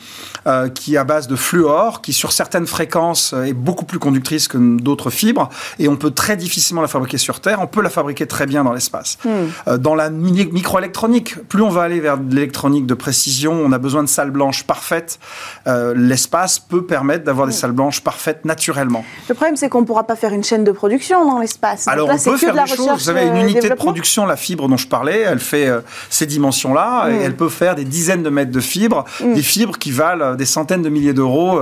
qui 0.74 0.94
est 0.94 0.98
à 0.98 1.04
base 1.04 1.28
de 1.28 1.36
fluor, 1.36 2.02
qui 2.02 2.12
sur 2.12 2.32
certaines 2.32 2.66
fréquences 2.66 3.32
est 3.32 3.52
beaucoup 3.52 3.84
plus 3.84 3.98
conductrice 3.98 4.48
que 4.48 4.58
d'autres 4.58 5.10
fibres. 5.10 5.48
Et 5.78 5.88
on 5.88 5.96
peut 5.96 6.10
très 6.10 6.36
difficilement 6.36 6.82
la 6.82 6.88
fabriquer 6.88 7.18
sur 7.18 7.40
Terre. 7.40 7.60
On 7.60 7.66
peut 7.66 7.82
la 7.82 7.90
fabriquer 7.90 8.26
très 8.26 8.46
bien 8.46 8.64
dans 8.64 8.72
l'espace. 8.72 9.18
Euh, 9.26 9.78
dans 9.78 9.94
la 9.94 10.10
microélectronique, 10.10 11.36
plus 11.48 11.62
on 11.62 11.68
va 11.68 11.82
aller 11.86 12.00
vers 12.00 12.18
de 12.18 12.34
l'électronique 12.34 12.86
de 12.86 12.94
précision, 12.94 13.52
on 13.52 13.72
a 13.72 13.78
besoin 13.78 14.02
de 14.02 14.08
salles 14.08 14.30
blanches 14.30 14.64
parfaites. 14.64 15.18
Euh, 15.66 15.94
l'espace 15.96 16.58
peut 16.58 16.84
permettre 16.84 17.24
d'avoir 17.24 17.46
des 17.46 17.52
salles 17.52 17.72
blanches 17.72 18.02
parfaites 18.02 18.44
naturellement. 18.44 19.04
Le 19.28 19.34
problème, 19.34 19.56
c'est 19.56 19.68
qu'on 19.68 19.80
ne 19.80 19.86
pourra 19.86 20.04
pas 20.04 20.16
faire 20.16 20.32
une 20.32 20.44
chaîne 20.44 20.64
de 20.64 20.72
production 20.72 21.24
dans 21.28 21.38
l'espace. 21.38 21.88
Alors, 21.88 22.08
on 22.10 22.18
peut 22.18 22.36
faire 22.36 22.54
des 22.54 22.66
choses. 22.66 22.88
Vous 22.88 22.98
savez, 22.98 23.26
une 23.26 23.36
euh, 23.36 23.48
unité 23.48 23.68
de 23.68 23.74
production, 23.74 24.26
la 24.26 24.36
fibre 24.36 24.68
dont 24.68 24.76
je 24.76 24.88
parlais, 24.88 25.20
elle 25.20 25.40
fait 25.40 25.68
ces 26.10 26.26
dimensions-là 26.26 27.08
et 27.08 27.14
hmm. 27.14 27.22
elle 27.22 27.36
peut 27.36 27.48
faire 27.48 27.74
des 27.74 27.84
dizaines 27.84 28.22
de 28.22 28.30
mètres 28.30 28.52
de 28.52 28.60
fibres, 28.60 29.04
des 29.20 29.42
fibres 29.42 29.78
qui 29.78 29.90
valent 29.90 30.34
des 30.34 30.46
centaines 30.46 30.82
de 30.82 30.88
milliers 30.88 31.14
d'euros. 31.14 31.58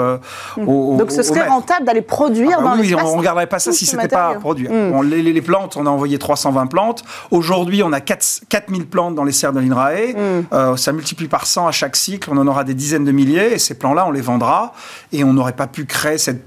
Donc, 0.56 1.10
ce 1.10 1.22
serait 1.22 1.46
rentable 1.46 1.86
d'aller 1.86 2.02
produire 2.02 2.56
ah 2.58 2.62
bah 2.62 2.70
dans 2.70 2.74
l'espace. 2.76 3.02
Oui, 3.02 3.08
on 3.08 3.12
ne 3.12 3.18
regarderait 3.18 3.46
pas 3.46 3.58
ça 3.58 3.72
si 3.72 3.86
ce 3.86 3.96
n'était 3.96 4.08
pas 4.08 4.30
à 4.30 4.34
produire. 4.34 4.70
les, 5.02 5.22
les, 5.22 5.42
plantes, 5.42 5.76
on 5.76 5.86
a 5.86 5.90
envoyé 5.90 6.18
320 6.18 6.66
plantes. 6.66 7.04
Aujourd'hui, 7.30 7.82
on 7.82 7.92
a 7.92 8.00
4, 8.00 8.42
4000 8.48 8.86
plantes 8.86 9.14
dans 9.14 9.24
les 9.24 9.32
serres 9.32 9.52
de 9.52 9.60
l'INRAE. 9.60 10.13
Mm. 10.14 10.46
Euh, 10.52 10.76
ça 10.76 10.92
multiplie 10.92 11.28
par 11.28 11.46
100 11.46 11.66
à 11.66 11.72
chaque 11.72 11.96
cycle. 11.96 12.28
On 12.30 12.36
en 12.36 12.46
aura 12.46 12.64
des 12.64 12.74
dizaines 12.74 13.04
de 13.04 13.12
milliers. 13.12 13.54
Et 13.54 13.58
ces 13.58 13.74
plants-là, 13.74 14.06
on 14.06 14.10
les 14.10 14.20
vendra. 14.20 14.72
Et 15.12 15.24
on 15.24 15.32
n'aurait 15.32 15.56
pas 15.56 15.66
pu 15.66 15.84
créer 15.84 16.18
cette, 16.18 16.42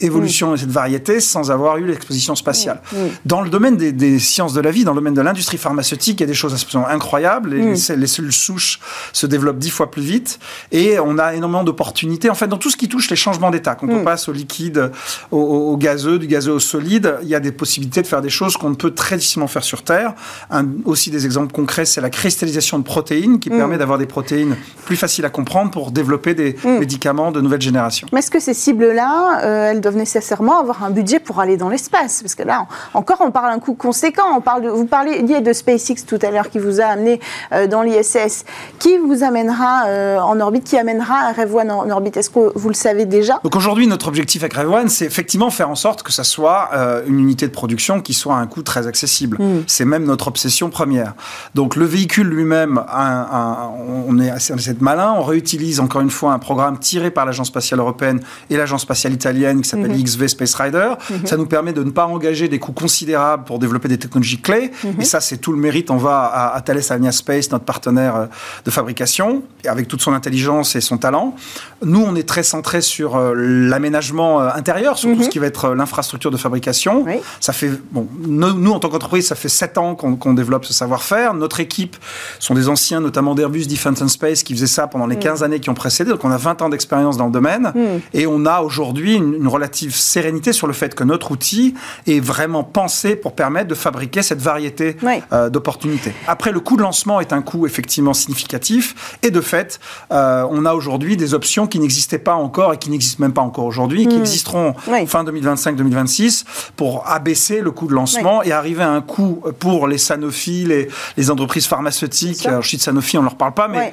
évolution 0.00 0.52
mm. 0.52 0.54
et 0.54 0.58
cette 0.58 0.70
variété 0.70 1.20
sans 1.20 1.50
avoir 1.50 1.76
eu 1.78 1.86
l'exposition 1.86 2.34
spatiale. 2.34 2.80
Mm. 2.92 2.96
Dans 3.26 3.40
le 3.40 3.50
domaine 3.50 3.76
des, 3.76 4.18
sciences 4.18 4.52
de 4.54 4.60
la 4.60 4.70
vie, 4.70 4.84
dans 4.84 4.92
le 4.92 5.00
domaine 5.00 5.14
de 5.14 5.20
l'industrie 5.20 5.58
pharmaceutique, 5.58 6.20
il 6.20 6.22
y 6.22 6.24
a 6.24 6.26
des 6.26 6.34
choses 6.34 6.54
absolument 6.54 6.88
incroyables. 6.88 7.50
Les, 7.50 7.74
les, 7.96 8.06
cellules 8.06 8.32
souches 8.32 8.80
se 9.12 9.26
développent 9.26 9.58
dix 9.58 9.70
fois 9.70 9.90
plus 9.90 10.02
vite. 10.02 10.38
Et 10.72 10.98
on 10.98 11.18
a 11.18 11.34
énormément 11.34 11.64
d'opportunités. 11.64 12.30
En 12.30 12.34
fait, 12.34 12.48
dans 12.48 12.58
tout 12.58 12.70
ce 12.70 12.76
qui 12.76 12.88
touche 12.88 13.10
les 13.10 13.16
changements 13.16 13.50
d'état, 13.50 13.74
quand 13.74 13.88
on 13.88 14.04
passe 14.04 14.28
au 14.28 14.32
liquide, 14.32 14.90
au, 15.30 15.76
gazeux, 15.76 16.18
du 16.18 16.26
gazeux 16.26 16.52
au 16.52 16.60
solide, 16.60 17.16
il 17.22 17.28
y 17.28 17.34
a 17.34 17.40
des 17.40 17.52
possibilités 17.52 18.02
de 18.02 18.06
faire 18.06 18.22
des 18.22 18.30
choses 18.30 18.56
qu'on 18.56 18.70
ne 18.70 18.74
peut 18.74 18.92
très 18.92 19.16
difficilement 19.16 19.48
faire 19.48 19.64
sur 19.64 19.82
Terre. 19.82 20.14
Un, 20.50 20.66
aussi 20.84 21.10
des 21.10 21.24
exemples 21.26 21.52
concrets, 21.52 21.84
c'est 21.84 22.00
la 22.00 22.10
cristallisation 22.10 22.78
de 22.78 22.84
protéines 22.84 23.09
qui 23.10 23.50
mm. 23.50 23.56
permet 23.56 23.78
d'avoir 23.78 23.98
des 23.98 24.06
protéines 24.06 24.56
plus 24.84 24.96
faciles 24.96 25.24
à 25.24 25.30
comprendre 25.30 25.70
pour 25.70 25.90
développer 25.90 26.34
des 26.34 26.56
mm. 26.62 26.78
médicaments 26.78 27.32
de 27.32 27.40
nouvelle 27.40 27.60
génération. 27.60 28.06
Mais 28.12 28.20
est-ce 28.20 28.30
que 28.30 28.40
ces 28.40 28.54
cibles-là, 28.54 29.40
euh, 29.42 29.70
elles 29.70 29.80
doivent 29.80 29.96
nécessairement 29.96 30.60
avoir 30.60 30.84
un 30.84 30.90
budget 30.90 31.18
pour 31.18 31.40
aller 31.40 31.56
dans 31.56 31.68
l'espace? 31.68 32.22
Parce 32.22 32.34
que 32.34 32.44
là, 32.44 32.66
encore, 32.94 33.18
on 33.20 33.30
parle 33.30 33.52
d'un 33.52 33.58
coût 33.58 33.74
conséquent. 33.74 34.22
On 34.36 34.40
parle 34.40 34.62
de, 34.62 34.68
vous 34.68 34.86
parliez 34.86 35.22
de 35.22 35.52
SpaceX 35.52 36.04
tout 36.06 36.18
à 36.22 36.30
l'heure 36.30 36.50
qui 36.50 36.58
vous 36.58 36.80
a 36.80 36.84
amené 36.84 37.20
euh, 37.52 37.66
dans 37.66 37.82
l'ISS. 37.82 38.44
Qui 38.78 38.98
vous 38.98 39.24
amènera 39.24 39.86
euh, 39.86 40.18
en 40.18 40.38
orbite 40.40 40.64
Qui 40.64 40.78
amènera 40.78 41.28
un 41.28 41.32
Rev 41.32 41.54
One 41.54 41.70
en, 41.70 41.90
orbite 41.90 42.16
Est-ce 42.16 42.30
que 42.30 42.52
vous 42.54 42.68
le 42.68 42.74
savez 42.74 43.06
déjà? 43.06 43.40
Donc 43.42 43.56
aujourd'hui, 43.56 43.86
notre 43.86 44.08
objectif 44.08 44.42
avec 44.42 44.54
Rev 44.54 44.72
One, 44.72 44.88
c'est 44.88 45.06
effectivement 45.06 45.50
faire 45.50 45.70
en 45.70 45.74
sorte 45.74 46.02
que 46.02 46.12
ça 46.12 46.24
soit 46.24 46.70
une 47.06 47.18
unité 47.18 47.46
de 47.46 47.52
production 47.52 48.00
qui 48.00 48.14
soit 48.14 48.36
à 48.36 48.38
un 48.38 48.46
coût 48.46 48.62
très 48.62 48.86
accessible. 48.86 49.38
Mm. 49.40 49.64
C'est 49.66 49.84
même 49.84 50.04
notre 50.04 50.28
obsession 50.28 50.70
première. 50.70 51.14
Donc 51.54 51.76
le 51.76 51.84
véhicule 51.84 52.28
lui-même 52.28 52.82
a 52.88 52.99
un, 53.00 53.70
on 54.06 54.18
est 54.18 54.30
assez, 54.30 54.54
malin, 54.80 55.14
on 55.16 55.22
réutilise 55.22 55.80
encore 55.80 56.00
une 56.00 56.10
fois 56.10 56.32
un 56.32 56.38
programme 56.38 56.78
tiré 56.78 57.10
par 57.10 57.26
l'Agence 57.26 57.48
spatiale 57.48 57.80
européenne 57.80 58.20
et 58.48 58.56
l'Agence 58.56 58.82
spatiale 58.82 59.12
italienne 59.12 59.62
qui 59.62 59.68
s'appelle 59.68 59.90
mhm. 59.90 60.02
XV 60.02 60.28
Space 60.28 60.54
Rider. 60.54 60.90
Mhm. 61.10 61.26
Ça 61.26 61.36
nous 61.36 61.46
permet 61.46 61.72
de 61.72 61.82
ne 61.82 61.90
pas 61.90 62.06
engager 62.06 62.48
des 62.48 62.58
coûts 62.58 62.72
considérables 62.72 63.44
pour 63.44 63.58
développer 63.58 63.88
des 63.88 63.98
technologies 63.98 64.40
clés. 64.40 64.70
Mhm. 64.84 65.00
Et 65.00 65.04
ça, 65.04 65.20
c'est 65.20 65.38
tout 65.38 65.52
le 65.52 65.58
mérite. 65.58 65.90
On 65.90 65.96
va 65.96 66.52
à, 66.54 66.60
Thales 66.60 66.82
Alenia 66.90 67.12
Space, 67.12 67.50
notre 67.50 67.64
partenaire 67.64 68.16
euh, 68.16 68.26
de 68.64 68.70
fabrication, 68.70 69.42
avec 69.66 69.88
toute 69.88 70.02
son 70.02 70.12
intelligence 70.12 70.76
et 70.76 70.80
son 70.80 70.98
talent. 70.98 71.34
Nous, 71.82 72.02
on 72.02 72.14
est 72.14 72.28
très 72.28 72.42
centré 72.42 72.80
sur 72.80 73.16
euh, 73.16 73.34
l'aménagement 73.34 74.40
euh, 74.40 74.48
intérieur, 74.54 74.98
sur 74.98 75.14
tout 75.16 75.22
ce 75.22 75.28
qui 75.28 75.38
va 75.38 75.46
être 75.46 75.70
l'infrastructure 75.74 76.30
de 76.30 76.36
fabrication. 76.36 77.04
Ça 77.40 77.52
fait, 77.52 77.70
bon, 77.90 78.06
nous, 78.26 78.72
en 78.72 78.78
tant 78.78 78.88
qu'entreprise, 78.88 79.26
ça 79.26 79.34
fait 79.34 79.48
sept 79.48 79.78
ans 79.78 79.94
qu'on 79.94 80.34
développe 80.34 80.64
ce 80.64 80.72
savoir-faire. 80.72 81.34
Notre 81.34 81.60
équipe 81.60 81.96
sont 82.38 82.54
des 82.54 82.68
anciens, 82.68 82.79
notamment 83.00 83.34
d'Airbus 83.34 83.66
Defence 83.66 84.02
and 84.02 84.08
Space, 84.08 84.42
qui 84.42 84.54
faisaient 84.54 84.66
ça 84.66 84.86
pendant 84.86 85.06
les 85.06 85.16
15 85.16 85.40
mm. 85.40 85.44
années 85.44 85.60
qui 85.60 85.70
ont 85.70 85.74
précédé. 85.74 86.10
Donc 86.10 86.24
on 86.24 86.30
a 86.30 86.36
20 86.36 86.62
ans 86.62 86.68
d'expérience 86.68 87.16
dans 87.16 87.26
le 87.26 87.32
domaine. 87.32 87.72
Mm. 87.74 88.00
Et 88.14 88.26
on 88.26 88.46
a 88.46 88.60
aujourd'hui 88.60 89.14
une, 89.14 89.50
relative 89.50 89.96
sérénité 89.96 90.52
sur 90.52 90.68
le 90.68 90.72
fait 90.72 90.94
que 90.94 91.02
notre 91.02 91.32
outil 91.32 91.74
est 92.06 92.20
vraiment 92.20 92.62
pensé 92.62 93.16
pour 93.16 93.34
permettre 93.34 93.66
de 93.66 93.74
fabriquer 93.74 94.22
cette 94.22 94.40
variété 94.40 94.96
euh, 95.32 95.50
d'opportunités. 95.50 96.12
Après, 96.28 96.52
le 96.52 96.60
coût 96.60 96.76
de 96.76 96.82
lancement 96.82 97.20
est 97.20 97.32
un 97.32 97.42
coût 97.42 97.66
effectivement 97.66 98.14
significatif. 98.14 99.18
Et 99.24 99.30
de 99.30 99.40
fait, 99.40 99.80
euh, 100.12 100.46
on 100.50 100.64
a 100.66 100.74
aujourd'hui 100.74 101.16
des 101.16 101.34
options 101.34 101.66
qui 101.66 101.80
n'existaient 101.80 102.20
pas 102.20 102.34
encore 102.34 102.74
et 102.74 102.78
qui 102.78 102.90
n'existent 102.90 103.22
même 103.24 103.32
pas 103.32 103.42
encore 103.42 103.64
aujourd'hui, 103.64 104.06
qui 104.06 104.16
mm. 104.16 104.20
existeront 104.20 104.74
fin 105.06 105.24
2025-2026 105.24 106.44
pour 106.76 107.08
abaisser 107.08 107.60
le 107.60 107.72
coût 107.72 107.88
de 107.88 107.94
lancement 107.94 108.44
et 108.44 108.52
arriver 108.52 108.84
à 108.84 108.90
un 108.90 109.00
coût 109.00 109.42
pour 109.58 109.88
les 109.88 109.98
Sanofi, 109.98 110.64
les, 110.64 110.88
les 111.16 111.30
entreprises 111.30 111.66
pharmaceutiques. 111.66 112.46
Alors, 112.46 112.62
je 112.76 112.82
Sanofi, 112.82 113.16
on 113.18 113.20
ne 113.20 113.26
leur 113.26 113.36
parle 113.36 113.54
pas, 113.54 113.68
mais 113.68 113.92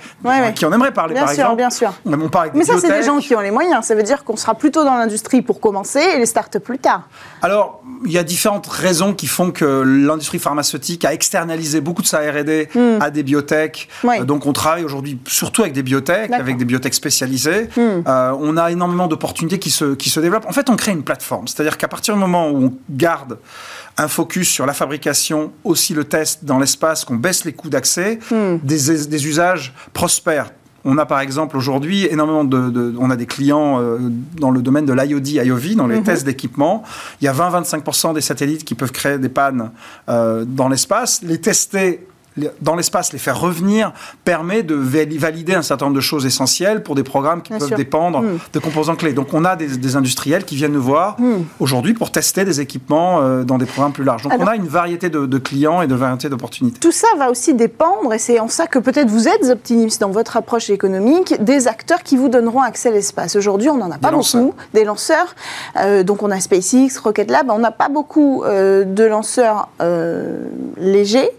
qui 0.55 0.65
en 0.65 0.71
aimerait 0.71 0.93
parler, 0.93 1.13
bien 1.13 1.25
par 1.25 1.33
sûr, 1.33 1.43
exemple. 1.43 1.57
Bien 1.57 1.69
sûr, 1.69 1.93
Mais 2.53 2.63
ça, 2.63 2.77
c'est 2.79 2.91
des 2.91 3.03
gens 3.03 3.17
qui 3.19 3.35
ont 3.35 3.39
les 3.39 3.51
moyens. 3.51 3.85
Ça 3.85 3.95
veut 3.95 4.03
dire 4.03 4.23
qu'on 4.23 4.37
sera 4.37 4.55
plutôt 4.55 4.83
dans 4.83 4.95
l'industrie 4.95 5.41
pour 5.41 5.59
commencer 5.59 5.99
et 5.99 6.17
les 6.17 6.25
startups 6.25 6.59
plus 6.59 6.79
tard. 6.79 7.07
Alors, 7.41 7.81
il 8.05 8.11
y 8.11 8.17
a 8.17 8.23
différentes 8.23 8.67
raisons 8.67 9.13
qui 9.13 9.27
font 9.27 9.51
que 9.51 9.83
l'industrie 9.85 10.39
pharmaceutique 10.39 11.05
a 11.05 11.13
externalisé 11.13 11.81
beaucoup 11.81 12.01
de 12.01 12.07
sa 12.07 12.19
R&D 12.19 12.69
hmm. 12.73 13.01
à 13.01 13.09
des 13.09 13.23
biotech. 13.23 13.89
donc, 14.21 14.45
on 14.45 14.53
travaille 14.53 14.83
aujourd'hui 14.83 15.19
surtout 15.27 15.61
avec 15.61 15.73
des 15.73 15.83
biotech, 15.83 16.31
avec 16.31 16.57
des 16.57 16.65
biotech 16.65 16.93
spécialisées. 16.93 17.69
Hmm. 17.75 18.03
Euh, 18.07 18.35
on 18.39 18.57
a 18.57 18.71
énormément 18.71 19.07
d'opportunités 19.07 19.59
qui 19.59 19.71
se, 19.71 19.95
qui 19.95 20.09
se 20.09 20.19
développent. 20.19 20.45
En 20.47 20.53
fait, 20.53 20.69
on 20.69 20.75
crée 20.75 20.91
une 20.91 21.03
plateforme. 21.03 21.47
C'est-à-dire 21.47 21.77
qu'à 21.77 21.87
partir 21.87 22.13
du 22.13 22.19
moment 22.19 22.49
où 22.49 22.65
on 22.65 22.73
garde 22.89 23.37
un 23.97 24.07
focus 24.07 24.49
sur 24.49 24.65
la 24.65 24.73
fabrication, 24.73 25.51
aussi 25.63 25.93
le 25.93 26.03
test 26.03 26.45
dans 26.45 26.59
l'espace, 26.59 27.03
qu'on 27.03 27.15
baisse 27.15 27.45
les 27.45 27.53
coûts 27.53 27.69
d'accès, 27.69 28.19
hmm. 28.31 28.57
des, 28.63 29.27
usages 29.27 29.73
prospèrent. 29.93 30.51
On 30.85 30.97
a 30.97 31.05
par 31.05 31.19
exemple 31.19 31.57
aujourd'hui 31.57 32.05
énormément 32.05 32.43
de, 32.43 32.95
on 32.97 33.09
a 33.09 33.15
des 33.15 33.25
clients 33.25 33.81
euh, 33.81 33.97
dans 34.39 34.51
le 34.51 34.61
domaine 34.61 34.85
de 34.85 34.93
l'IOD, 34.93 35.27
IOV, 35.27 35.75
dans 35.75 35.87
les 35.87 35.99
hmm. 35.99 36.03
tests 36.03 36.25
d'équipement. 36.25 36.83
Il 37.21 37.25
y 37.25 37.27
a 37.27 37.33
20-25% 37.33 38.13
des 38.13 38.21
satellites 38.21 38.63
qui 38.63 38.75
peuvent 38.75 38.91
créer 38.91 39.17
des 39.17 39.29
pannes 39.29 39.71
euh, 40.09 40.45
dans 40.47 40.69
l'espace. 40.69 41.21
Les 41.23 41.41
tester 41.41 42.07
dans 42.61 42.75
l'espace, 42.75 43.13
les 43.13 43.19
faire 43.19 43.39
revenir, 43.39 43.91
permet 44.23 44.63
de 44.63 44.75
valider 44.75 45.55
un 45.55 45.61
certain 45.61 45.85
nombre 45.85 45.95
de 45.95 46.01
choses 46.01 46.25
essentielles 46.25 46.83
pour 46.83 46.95
des 46.95 47.03
programmes 47.03 47.41
qui 47.41 47.53
peuvent 47.53 47.73
dépendre 47.75 48.21
hmm. 48.21 48.39
de 48.53 48.59
composants 48.59 48.95
clés. 48.95 49.13
Donc 49.13 49.33
on 49.33 49.45
a 49.45 49.55
des, 49.55 49.95
industriels 49.95 50.43
qui 50.43 50.55
viennent 50.55 50.73
nous 50.73 50.81
voir 50.81 51.19
hmm. 51.19 51.43
aujourd'hui 51.59 51.93
pour 51.93 52.11
tester 52.11 52.45
des 52.45 52.61
équipements 52.61 53.21
euh, 53.21 53.43
dans 53.43 53.57
des 53.57 53.65
programmes 53.65 53.93
plus 53.93 54.03
larges. 54.03 54.23
Donc 54.23 54.33
on 54.37 54.47
a 54.47 54.55
une 54.55 54.67
variété 54.67 55.09
de, 55.09 55.37
clients 55.37 55.81
et 55.81 55.87
de 55.87 55.95
variété 55.95 56.29
d'opportunités. 56.29 56.79
Tout 56.79 56.91
ça 56.91 57.07
va 57.17 57.29
aussi 57.29 57.53
dépendre, 57.53 58.13
et 58.13 58.19
c'est 58.19 58.39
en 58.39 58.47
ça 58.47 58.67
que 58.67 58.79
peut-être 58.79 59.09
vous 59.09 59.27
êtes 59.27 59.45
optimiste 59.49 60.01
dans 60.01 60.09
votre 60.09 60.37
approche 60.37 60.69
économique, 60.69 61.41
des 61.43 61.67
acteurs 61.67 62.03
qui 62.03 62.17
vous 62.17 62.29
donneront 62.29 62.61
accès 62.61 62.89
à 62.89 62.91
l'espace. 62.91 63.35
Aujourd'hui, 63.35 63.69
on 63.69 63.77
n'en 63.77 63.91
a 63.91 63.97
pas 63.97 64.11
beaucoup, 64.11 64.53
des 64.73 64.83
lanceurs. 64.83 65.35
Euh, 65.77 66.03
donc 66.03 66.23
on 66.23 66.31
a 66.31 66.39
SpaceX, 66.39 66.99
Rocket 67.03 67.29
Lab, 67.31 67.49
on 67.49 67.59
n'a 67.59 67.71
pas 67.71 67.89
beaucoup 67.89 68.43
euh, 68.43 68.83
de 68.83 69.03
lanceurs 69.03 69.69
légers. 70.77 71.31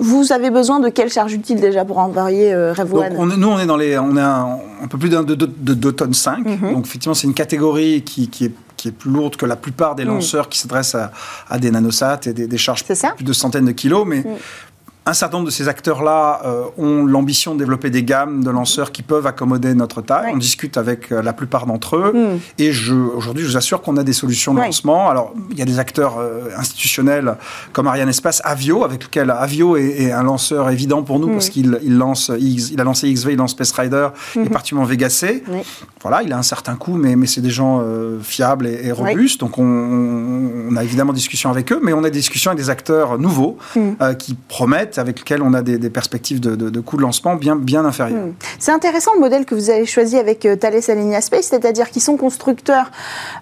Vous 0.00 0.32
avez 0.32 0.50
besoin 0.50 0.80
de 0.80 0.88
quelle 0.88 1.10
charge 1.10 1.34
utile 1.34 1.60
déjà 1.60 1.84
pour 1.84 1.98
envoyer 1.98 2.52
euh, 2.52 2.72
Rev 2.72 2.90
Nous, 3.36 3.48
on 3.48 3.58
est 3.58 3.66
dans 3.66 3.76
les, 3.76 3.98
on 3.98 4.16
est 4.16 4.20
un, 4.20 4.58
peu 4.88 4.96
plus 4.96 5.10
de, 5.10 5.22
de, 5.22 5.74
2 5.74 5.92
tonnes 5.92 6.14
5. 6.14 6.38
Mhm. 6.38 6.72
Donc 6.72 6.86
effectivement, 6.86 7.14
c'est 7.14 7.26
une 7.26 7.34
catégorie 7.34 8.02
qui, 8.02 8.28
qui, 8.28 8.46
est, 8.46 8.52
qui, 8.76 8.88
est, 8.88 8.92
plus 8.92 9.10
lourde 9.10 9.36
que 9.36 9.44
la 9.44 9.56
plupart 9.56 9.94
des 9.94 10.04
mhm. 10.04 10.14
lanceurs 10.14 10.48
qui 10.48 10.58
s'adressent 10.58 10.94
à, 10.94 11.12
à, 11.50 11.58
des 11.58 11.70
nanosats 11.70 12.20
et 12.26 12.32
des, 12.32 12.46
des 12.46 12.58
charges 12.58 12.84
plus 12.84 13.24
de 13.24 13.32
centaines 13.32 13.66
de 13.66 13.72
kilos. 13.72 14.06
Mais 14.06 14.20
mhm 14.20 14.36
un 15.06 15.14
certain 15.14 15.38
nombre 15.38 15.46
de 15.46 15.52
ces 15.52 15.68
acteurs-là 15.68 16.42
euh, 16.44 16.64
ont 16.76 17.06
l'ambition 17.06 17.54
de 17.54 17.58
développer 17.58 17.88
des 17.88 18.02
gammes 18.02 18.44
de 18.44 18.50
lanceurs 18.50 18.92
qui 18.92 19.02
peuvent 19.02 19.26
accommoder 19.26 19.74
notre 19.74 20.02
taille. 20.02 20.32
On 20.34 20.36
discute 20.36 20.76
avec 20.76 21.10
euh, 21.10 21.22
la 21.22 21.32
plupart 21.32 21.64
d'entre 21.64 21.96
eux. 21.96 22.12
Hmm. 22.14 22.38
Et 22.58 22.70
aujourd'hui, 23.14 23.44
je 23.44 23.48
vous 23.48 23.56
assure 23.56 23.80
qu'on 23.80 23.96
a 23.96 24.04
des 24.04 24.12
solutions 24.12 24.52
de 24.52 24.60
lancement. 24.60 25.08
Alors, 25.08 25.32
il 25.50 25.58
y 25.58 25.62
a 25.62 25.64
des 25.64 25.78
acteurs 25.78 26.18
euh, 26.18 26.50
institutionnels 26.56 27.36
comme 27.72 27.86
Ariane 27.86 28.10
Espace, 28.10 28.42
Avio, 28.44 28.84
avec 28.84 29.04
lequel 29.04 29.30
Avio 29.30 29.76
est, 29.76 30.12
un 30.12 30.22
lanceur 30.22 30.68
évident 30.68 31.02
pour 31.02 31.18
nous 31.18 31.28
hmm. 31.28 31.32
parce 31.32 31.48
qu'il 31.48 31.78
lance, 31.88 32.30
il, 32.38 32.78
a 32.80 32.84
lancé 32.84 33.10
XV, 33.10 33.32
il 33.32 33.36
lance 33.36 33.52
Space 33.52 33.72
Rider 33.72 34.08
et 34.36 34.40
hmm. 34.40 34.48
particulièrement 34.48 34.88
Vega 34.88 35.08
C. 35.08 35.42
Voilà, 36.02 36.22
il 36.22 36.32
a 36.32 36.38
un 36.38 36.42
certain 36.42 36.76
coût, 36.76 36.96
mais, 36.96 37.16
mais 37.16 37.26
c'est 37.26 37.40
des 37.40 37.50
gens 37.50 37.82
fiables 38.22 38.66
et, 38.66 38.92
robustes. 38.92 39.40
Donc, 39.40 39.58
on, 39.58 40.76
a 40.76 40.84
évidemment 40.84 41.12
des 41.12 41.18
discussions 41.18 41.50
avec 41.50 41.72
eux, 41.72 41.80
mais 41.82 41.92
on 41.92 42.04
a 42.04 42.10
des 42.10 42.18
discussions 42.18 42.50
avec 42.50 42.62
des 42.62 42.70
acteurs 42.70 43.18
nouveaux 43.18 43.56
qui 44.18 44.34
promettent 44.34 44.89
avec 44.98 45.20
lequel 45.20 45.42
on 45.42 45.54
a 45.54 45.62
des, 45.62 45.90
perspectives 45.90 46.40
de, 46.40 46.54
de, 46.54 46.80
coûts 46.80 46.96
de 46.96 47.02
lancement 47.02 47.34
bien, 47.34 47.56
bien 47.56 47.84
inférieures. 47.84 48.26
Hmm. 48.26 48.34
C'est 48.58 48.72
intéressant 48.72 49.12
le 49.14 49.20
modèle 49.20 49.44
que 49.44 49.54
vous 49.54 49.70
avez 49.70 49.86
choisi 49.86 50.16
avec 50.16 50.46
euh, 50.46 50.56
Thales 50.56 50.80
Alenia 50.88 51.20
Space, 51.20 51.46
c'est-à-dire 51.46 51.90
qu'ils 51.90 52.02
sont 52.02 52.16
constructeurs. 52.16 52.90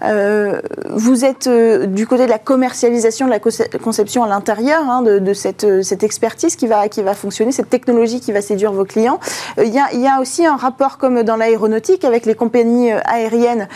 Euh, 0.03 0.61
vous 0.91 1.25
êtes 1.25 1.47
euh, 1.47 1.87
du 1.87 2.07
côté 2.07 2.25
de 2.25 2.31
la 2.31 2.39
commercialisation, 2.39 3.27
de 3.27 3.31
la 3.31 3.41
conception 3.79 4.25
à 4.25 4.29
l'intérieur 4.29 4.83
hein, 4.89 5.03
de, 5.03 5.33
cette, 5.33 5.83
cette, 5.83 6.03
expertise 6.03 6.57
qui 6.57 6.67
va, 6.67 6.89
qui 6.89 7.03
va 7.03 7.15
fonctionner, 7.15 7.53
cette 7.53 7.71
technologie 7.71 8.21
qui 8.21 8.33
va 8.33 8.41
séduire 8.41 8.73
vos 8.73 8.85
clients. 8.85 9.21
Il 9.59 9.73
y, 9.73 9.79
a, 9.79 9.93
il 9.93 10.01
y 10.01 10.07
a 10.07 10.21
aussi 10.21 10.47
un 10.47 10.57
rapport 10.57 10.99
comme 10.99 11.23
dans 11.23 11.37
l'aéronautique 11.37 12.05
avec 12.05 12.27
les 12.27 12.35
compagnies 12.35 12.93
aériennes 12.93 13.69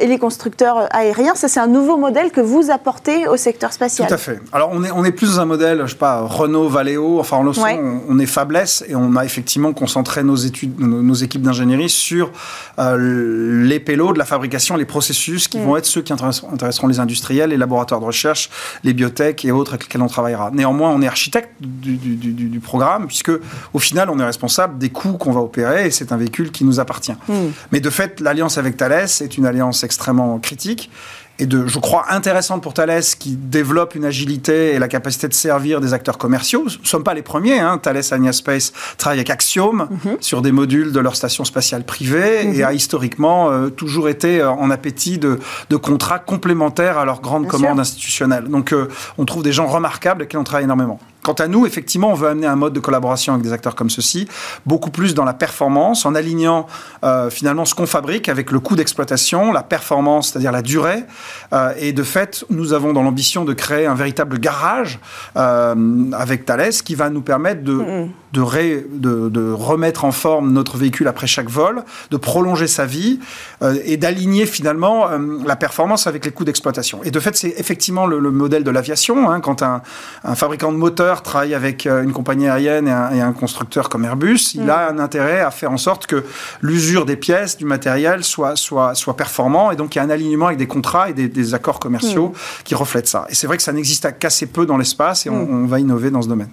et 0.00 0.06
les 0.06 0.18
constructeurs 0.18 0.88
aériens. 0.90 1.34
Ça, 1.34 1.48
c'est 1.48 1.60
un 1.60 1.66
nouveau 1.66 1.96
modèle 1.96 2.30
que 2.30 2.40
vous 2.40 2.70
apportez 2.70 3.26
au 3.28 3.36
secteur 3.36 3.72
spatial. 3.72 4.08
Tout 4.08 4.14
à 4.14 4.18
fait. 4.18 4.40
Alors, 4.52 4.70
on 4.72 4.84
est, 4.84 4.90
on 4.90 5.04
est 5.04 5.12
plus 5.12 5.34
dans 5.34 5.40
un 5.40 5.44
modèle, 5.44 5.82
je 5.84 5.92
sais 5.92 5.96
pas, 5.96 6.20
Renault, 6.22 6.68
Valeo, 6.68 7.11
enfin 7.20 7.38
en 7.38 7.42
leçon, 7.42 7.64
on, 8.08 8.18
est 8.18 8.26
faiblesse 8.26 8.84
et 8.88 8.94
on 8.94 9.16
a 9.16 9.24
effectivement 9.24 9.72
concentré 9.72 10.22
nos 10.22 10.36
études, 10.36 10.78
nos, 10.78 11.14
équipes 11.14 11.42
d'ingénierie 11.42 11.88
sur 11.88 12.30
euh, 12.78 13.64
les 13.64 13.80
pélos 13.80 14.12
de 14.12 14.18
la 14.18 14.24
fabrication, 14.24 14.76
les 14.76 14.84
processus 14.84 15.48
qui 15.48 15.58
mm. 15.58 15.64
vont 15.64 15.76
être 15.76 15.86
ceux 15.86 16.02
qui 16.02 16.12
intéresseront 16.12 16.86
les 16.88 17.00
industriels, 17.00 17.50
les 17.50 17.56
laboratoires 17.56 18.00
de 18.00 18.06
recherche, 18.06 18.50
les 18.84 18.92
biotech 18.92 19.44
et 19.44 19.52
autres 19.52 19.72
avec 19.72 19.84
lesquels 19.84 20.02
on 20.02 20.08
travaillera. 20.08 20.50
Néanmoins, 20.52 20.90
on 20.90 21.02
est 21.02 21.06
architecte 21.06 21.50
du, 21.60 22.60
programme 22.62 23.06
puisque 23.06 23.32
au 23.72 23.78
final, 23.78 24.08
on 24.10 24.18
est 24.18 24.24
responsable 24.24 24.78
des 24.78 24.90
coûts 24.90 25.14
qu'on 25.14 25.32
va 25.32 25.40
opérer 25.40 25.86
et 25.86 25.90
c'est 25.90 26.12
un 26.12 26.16
véhicule 26.16 26.52
qui 26.52 26.64
nous 26.64 26.80
appartient. 26.80 27.14
Mm. 27.28 27.34
Mais 27.72 27.80
de 27.80 27.90
fait, 27.90 28.20
l'alliance 28.20 28.58
avec 28.58 28.76
Thales 28.76 28.92
est 28.92 29.36
une 29.36 29.46
alliance 29.46 29.84
extrêmement 29.84 30.38
critique 30.38 30.90
et 31.38 31.46
de, 31.46 31.66
je 31.66 31.78
crois, 31.78 32.12
intéressante 32.12 32.62
pour 32.62 32.74
Thales 32.74 33.02
qui 33.18 33.36
développe 33.36 33.94
une 33.94 34.04
agilité 34.04 34.74
et 34.74 34.78
la 34.78 34.88
capacité 34.88 35.28
de 35.28 35.34
servir 35.34 35.80
des 35.80 35.92
acteurs 35.94 36.18
commerciaux. 36.18 36.64
Nous 36.64 36.80
ne 36.82 36.86
sommes 36.86 37.04
pas 37.04 37.14
les 37.14 37.22
premiers. 37.22 37.58
Hein. 37.58 37.78
Thales 37.78 38.02
Anya 38.12 38.32
Space 38.32 38.72
travaille 38.98 39.18
avec 39.18 39.30
Axiom 39.30 39.88
mhm. 39.90 40.16
sur 40.20 40.42
des 40.42 40.52
modules 40.52 40.92
de 40.92 41.00
leur 41.00 41.16
station 41.16 41.44
spatiale 41.44 41.84
privée 41.84 42.42
et 42.42 42.58
mhm. 42.58 42.64
a 42.64 42.72
historiquement 42.72 43.50
euh, 43.50 43.70
toujours 43.70 44.08
été 44.08 44.40
euh, 44.40 44.50
en 44.50 44.70
appétit 44.70 45.18
de, 45.18 45.38
de, 45.70 45.76
contrats 45.76 46.18
complémentaires 46.18 46.98
à 46.98 47.04
leur 47.04 47.20
grande 47.20 47.48
commande 47.48 47.80
institutionnelle. 47.80 48.44
Donc 48.44 48.72
euh, 48.72 48.88
on 49.18 49.24
trouve 49.24 49.42
des 49.42 49.52
gens 49.52 49.66
remarquables 49.66 50.22
avec 50.22 50.30
qui 50.30 50.36
on 50.36 50.44
travaille 50.44 50.64
énormément. 50.64 51.00
Quant 51.22 51.34
à 51.34 51.46
nous, 51.46 51.66
effectivement, 51.66 52.10
on 52.10 52.14
veut 52.14 52.28
amener 52.28 52.48
un 52.48 52.56
mode 52.56 52.72
de 52.72 52.80
collaboration 52.80 53.34
avec 53.34 53.44
des 53.44 53.52
acteurs 53.52 53.76
comme 53.76 53.90
ceux-ci, 53.90 54.26
beaucoup 54.66 54.90
plus 54.90 55.14
dans 55.14 55.24
la 55.24 55.34
performance, 55.34 56.04
en 56.04 56.16
alignant 56.16 56.66
euh, 57.04 57.30
finalement 57.30 57.64
ce 57.64 57.74
qu'on 57.74 57.86
fabrique 57.86 58.28
avec 58.28 58.50
le 58.50 58.58
coût 58.58 58.74
d'exploitation, 58.74 59.52
la 59.52 59.62
performance, 59.62 60.30
c'est-à-dire 60.30 60.50
la 60.50 60.62
durée. 60.62 61.04
Euh, 61.52 61.72
et 61.78 61.92
de 61.92 62.02
fait, 62.02 62.44
nous 62.50 62.72
avons 62.72 62.92
dans 62.92 63.02
l'ambition 63.02 63.44
de 63.44 63.52
créer 63.52 63.86
un 63.86 63.94
véritable 63.94 64.40
garage 64.40 64.98
euh, 65.36 66.10
avec 66.12 66.44
Thales 66.44 66.72
qui 66.84 66.96
va 66.96 67.08
nous 67.08 67.22
permettre 67.22 67.62
de, 67.62 68.08
de, 68.32 69.28
de, 69.28 69.52
remettre 69.52 70.04
en 70.04 70.12
forme 70.12 70.52
notre 70.52 70.76
véhicule 70.76 71.08
après 71.08 71.26
chaque 71.26 71.48
vol, 71.48 71.84
de 72.10 72.16
prolonger 72.16 72.66
sa 72.66 72.86
vie 72.86 73.20
et 73.84 73.96
d'aligner 73.96 74.46
finalement 74.46 75.08
la 75.44 75.56
performance 75.56 76.06
avec 76.06 76.24
les 76.24 76.30
coûts 76.30 76.44
d'exploitation. 76.44 77.02
Et 77.04 77.10
de 77.10 77.20
fait, 77.20 77.36
c'est 77.36 77.54
effectivement 77.58 78.06
le, 78.06 78.30
modèle 78.30 78.64
de 78.64 78.70
l'aviation. 78.70 79.30
Hein, 79.30 79.40
quand 79.40 79.62
un, 79.62 79.82
un 80.24 80.34
fabricant 80.34 80.72
de 80.72 80.76
moteurs 80.76 81.22
travaille 81.22 81.54
avec 81.54 81.86
euh, 81.86 82.02
une 82.02 82.12
compagnie 82.12 82.48
aérienne 82.48 82.88
et 82.88 83.20
un, 83.20 83.32
constructeur 83.32 83.88
comme 83.88 84.04
Airbus, 84.04 84.54
il 84.54 84.68
a 84.68 84.88
un 84.88 84.98
intérêt 84.98 85.40
à 85.40 85.50
faire 85.50 85.72
en 85.72 85.78
sorte 85.78 86.06
que 86.06 86.24
l'usure 86.60 87.06
des 87.06 87.16
pièces, 87.16 87.56
du 87.56 87.64
matériel 87.64 88.24
soit, 88.24 88.56
soit, 88.56 88.94
soit 88.94 89.16
performant. 89.16 89.70
Et 89.70 89.76
donc, 89.76 89.94
il 89.94 89.98
y 89.98 90.00
a 90.00 90.04
un 90.04 90.10
alignement 90.10 90.46
avec 90.46 90.58
des 90.58 90.66
contrats 90.66 91.08
et 91.08 91.12
des, 91.12 91.54
accords 91.54 91.80
commerciaux 91.80 92.28
mm. 92.28 92.62
qui 92.64 92.74
reflètent 92.74 93.08
ça. 93.08 93.26
Et 93.28 93.34
c'est 93.34 93.46
vrai 93.46 93.56
que 93.56 93.62
ça 93.62 93.72
n'existe 93.72 94.06
qu'assez 94.18 94.46
peu 94.46 94.64
dans 94.66 94.76
l'espace 94.76 95.26
et 95.26 95.30
on, 95.30 95.46
mm. 95.46 95.64
on 95.64 95.66
va 95.66 95.80
innover 95.80 96.10
dans 96.10 96.22
ce 96.22 96.28
domaine. 96.28 96.50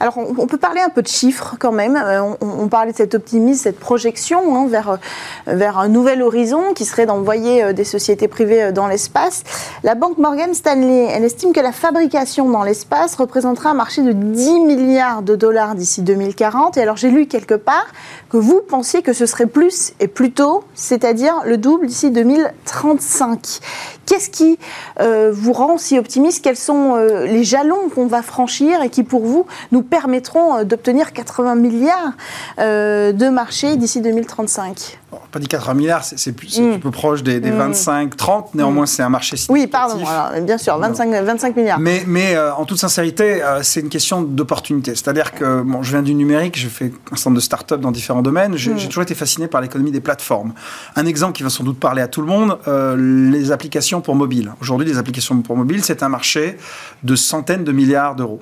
Alors, 0.00 0.18
on, 0.18 0.46
peut 0.46 0.58
parler 0.58 0.80
un 0.80 0.88
peu 0.88 1.02
de 1.02 1.08
chiffres 1.08 1.56
quand 1.58 1.72
même. 1.72 1.96
Euh, 1.96 2.34
on, 2.40 2.68
parlait 2.68 2.92
de 2.92 2.96
cet 2.96 3.14
optimisme, 3.14 3.62
cette 3.62 3.78
projection 3.78 4.56
hein, 4.56 4.66
vers, 4.66 4.98
vers 5.46 5.78
un 5.78 5.88
nouvel 5.88 6.22
horizon 6.22 6.74
qui 6.74 6.84
serait 6.84 7.06
d'envoyer 7.06 7.72
des 7.72 7.84
sociétés 7.84 8.28
privées 8.28 8.72
dans 8.72 8.88
l'espace. 8.88 9.44
La 9.82 9.94
banque 9.94 10.18
Morgan 10.18 10.52
Stanley, 10.52 11.08
elle 11.10 11.24
estime 11.24 11.52
que 11.52 11.60
la 11.60 11.72
fabrication 11.72 12.48
dans 12.48 12.62
l'espace 12.64 13.14
représentera 13.14 13.70
un 13.70 13.74
marché 13.74 14.02
de 14.02 14.12
10 14.12 14.60
milliards 14.60 15.22
de 15.22 15.36
dollars 15.36 15.74
d'ici 15.74 16.02
2040. 16.02 16.76
Et 16.76 16.82
alors, 16.82 16.96
j'ai 16.96 17.10
lu 17.10 17.26
quelque 17.26 17.54
part 17.54 17.86
que 18.30 18.36
vous 18.36 18.60
pensiez 18.60 19.02
que 19.02 19.12
ce 19.12 19.26
serait 19.26 19.46
plus 19.46 19.92
et 20.00 20.08
plus 20.08 20.32
tôt, 20.32 20.64
c'est-à-dire 20.74 21.34
le 21.44 21.56
double 21.56 21.86
d'ici 21.86 22.10
2035. 22.10 23.60
Qu'est-ce 24.06 24.28
qui 24.28 24.58
euh, 25.00 25.30
vous 25.32 25.52
rend 25.52 25.78
si 25.78 25.98
optimiste? 25.98 26.44
Quels 26.44 26.56
sont 26.56 26.94
euh, 26.94 27.26
les 27.26 27.44
jalons 27.44 27.88
qu'on 27.94 28.06
va 28.06 28.22
franchir 28.22 28.82
et 28.82 28.90
qui, 28.90 29.02
pour 29.02 29.24
vous, 29.24 29.43
nous 29.72 29.82
permettront 29.82 30.58
euh, 30.58 30.64
d'obtenir 30.64 31.12
80 31.12 31.54
milliards 31.56 32.12
de 32.58 33.28
marché 33.28 33.76
d'ici 33.76 34.00
2035 34.00 34.98
Pas 35.32 35.38
dit 35.38 35.48
80 35.48 35.74
milliards, 35.74 36.04
c'est 36.04 36.32
plus, 36.32 36.58
mm. 36.58 36.80
peu 36.80 36.90
proche 36.90 37.22
des, 37.22 37.40
25, 37.40 38.16
30. 38.16 38.54
Mm. 38.54 38.58
Néanmoins, 38.58 38.86
c'est 38.86 39.02
un 39.02 39.08
marché 39.08 39.36
Oui, 39.48 39.66
pardon. 39.66 40.02
bien 40.42 40.58
sûr, 40.58 40.78
25, 40.78 41.24
25 41.24 41.56
milliards. 41.56 41.78
Mais, 41.78 42.04
mais 42.06 42.36
en 42.38 42.64
toute 42.64 42.78
sincérité, 42.78 43.42
c'est 43.62 43.80
une 43.80 43.88
question 43.88 44.22
d'opportunité. 44.22 44.92
C'est-à-dire 44.92 45.32
que 45.32 45.62
bon, 45.62 45.82
je 45.82 45.90
viens 45.90 46.02
du 46.02 46.14
numérique, 46.14 46.58
je 46.58 46.68
fais 46.68 46.92
un 47.10 47.16
certain 47.16 47.30
nombre 47.30 47.36
de 47.36 47.44
start-up 47.44 47.80
dans 47.80 47.90
différents 47.90 48.22
domaines. 48.22 48.56
J'ai 48.56 48.72
mm. 48.72 48.88
toujours 48.88 49.02
été 49.02 49.14
fasciné 49.14 49.46
par 49.48 49.60
l'économie 49.60 49.92
des 49.92 50.00
plateformes. 50.00 50.52
Un 50.96 51.06
exemple 51.06 51.32
qui 51.32 51.42
va 51.42 51.50
sans 51.50 51.64
doute 51.64 51.78
parler 51.78 52.02
à 52.02 52.08
tout 52.08 52.20
le 52.20 52.26
monde 52.26 52.58
les 52.96 53.52
applications 53.52 54.00
pour 54.00 54.14
mobile. 54.14 54.52
Aujourd'hui, 54.60 54.86
les 54.86 54.98
applications 54.98 55.40
pour 55.42 55.56
mobile, 55.56 55.82
c'est 55.84 56.02
un 56.02 56.08
marché 56.08 56.56
de 57.02 57.16
centaines 57.16 57.64
de 57.64 57.72
milliards 57.72 58.14
d'euros. 58.14 58.40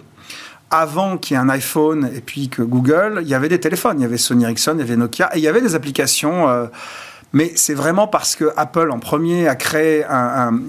Avant 0.72 1.18
qu'il 1.18 1.36
y 1.36 1.38
ait 1.38 1.42
un 1.42 1.48
iPhone 1.48 2.10
et 2.14 2.20
puis 2.20 2.48
que 2.48 2.62
Google, 2.62 3.20
il 3.22 3.28
y 3.28 3.34
avait 3.34 3.48
des 3.48 3.60
téléphones. 3.60 4.00
Il 4.00 4.02
y 4.02 4.06
avait 4.06 4.18
Sony 4.18 4.44
Ericsson, 4.44 4.72
il 4.74 4.80
y 4.80 4.82
avait 4.82 4.96
Nokia 4.96 5.30
et 5.34 5.38
il 5.38 5.42
y 5.44 5.48
avait 5.48 5.60
des 5.60 5.74
applications. 5.74 6.48
Euh, 6.48 6.66
mais 7.32 7.52
c'est 7.54 7.74
vraiment 7.74 8.06
parce 8.06 8.36
que 8.36 8.52
Apple, 8.56 8.90
en 8.90 8.98
premier, 8.98 9.48
a 9.48 9.54
créé 9.54 10.04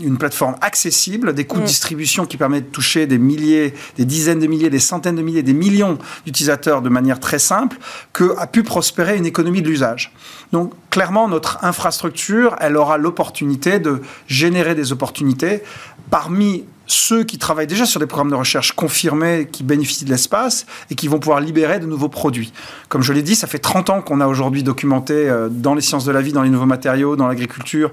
une 0.03 0.17
plateforme 0.17 0.55
accessible, 0.61 1.33
des 1.33 1.45
coûts 1.45 1.57
de 1.57 1.63
mm. 1.63 1.67
distribution 1.67 2.25
qui 2.25 2.37
permettent 2.37 2.67
de 2.67 2.71
toucher 2.71 3.05
des 3.05 3.17
milliers, 3.17 3.73
des 3.97 4.05
dizaines 4.05 4.39
de 4.39 4.47
milliers, 4.47 4.69
des 4.69 4.79
centaines 4.79 5.15
de 5.15 5.21
milliers, 5.21 5.43
des 5.43 5.53
millions 5.53 5.97
d'utilisateurs 6.25 6.81
de 6.81 6.89
manière 6.89 7.19
très 7.19 7.39
simple, 7.39 7.77
que 8.13 8.35
a 8.37 8.47
pu 8.47 8.63
prospérer 8.63 9.17
une 9.17 9.25
économie 9.25 9.61
de 9.61 9.67
l'usage. 9.67 10.13
Donc, 10.53 10.73
clairement, 10.89 11.27
notre 11.27 11.63
infrastructure, 11.65 12.55
elle 12.59 12.77
aura 12.77 12.97
l'opportunité 12.97 13.79
de 13.79 14.01
générer 14.27 14.75
des 14.75 14.91
opportunités 14.93 15.63
parmi 16.09 16.63
ceux 16.85 17.23
qui 17.23 17.37
travaillent 17.37 17.67
déjà 17.67 17.85
sur 17.85 17.99
des 17.99 18.05
programmes 18.05 18.31
de 18.31 18.35
recherche 18.35 18.73
confirmés, 18.73 19.47
qui 19.51 19.63
bénéficient 19.63 20.05
de 20.05 20.09
l'espace 20.09 20.65
et 20.89 20.95
qui 20.95 21.07
vont 21.07 21.19
pouvoir 21.19 21.39
libérer 21.39 21.79
de 21.79 21.85
nouveaux 21.85 22.09
produits. 22.09 22.51
Comme 22.89 23.01
je 23.01 23.13
l'ai 23.13 23.21
dit, 23.21 23.35
ça 23.35 23.47
fait 23.47 23.59
30 23.59 23.89
ans 23.89 24.01
qu'on 24.01 24.19
a 24.21 24.27
aujourd'hui 24.27 24.63
documenté 24.63 25.13
euh, 25.13 25.49
dans 25.49 25.75
les 25.75 25.81
sciences 25.81 26.05
de 26.05 26.11
la 26.11 26.21
vie, 26.21 26.33
dans 26.33 26.43
les 26.43 26.49
nouveaux 26.49 26.65
matériaux, 26.65 27.15
dans 27.15 27.27
l'agriculture, 27.27 27.91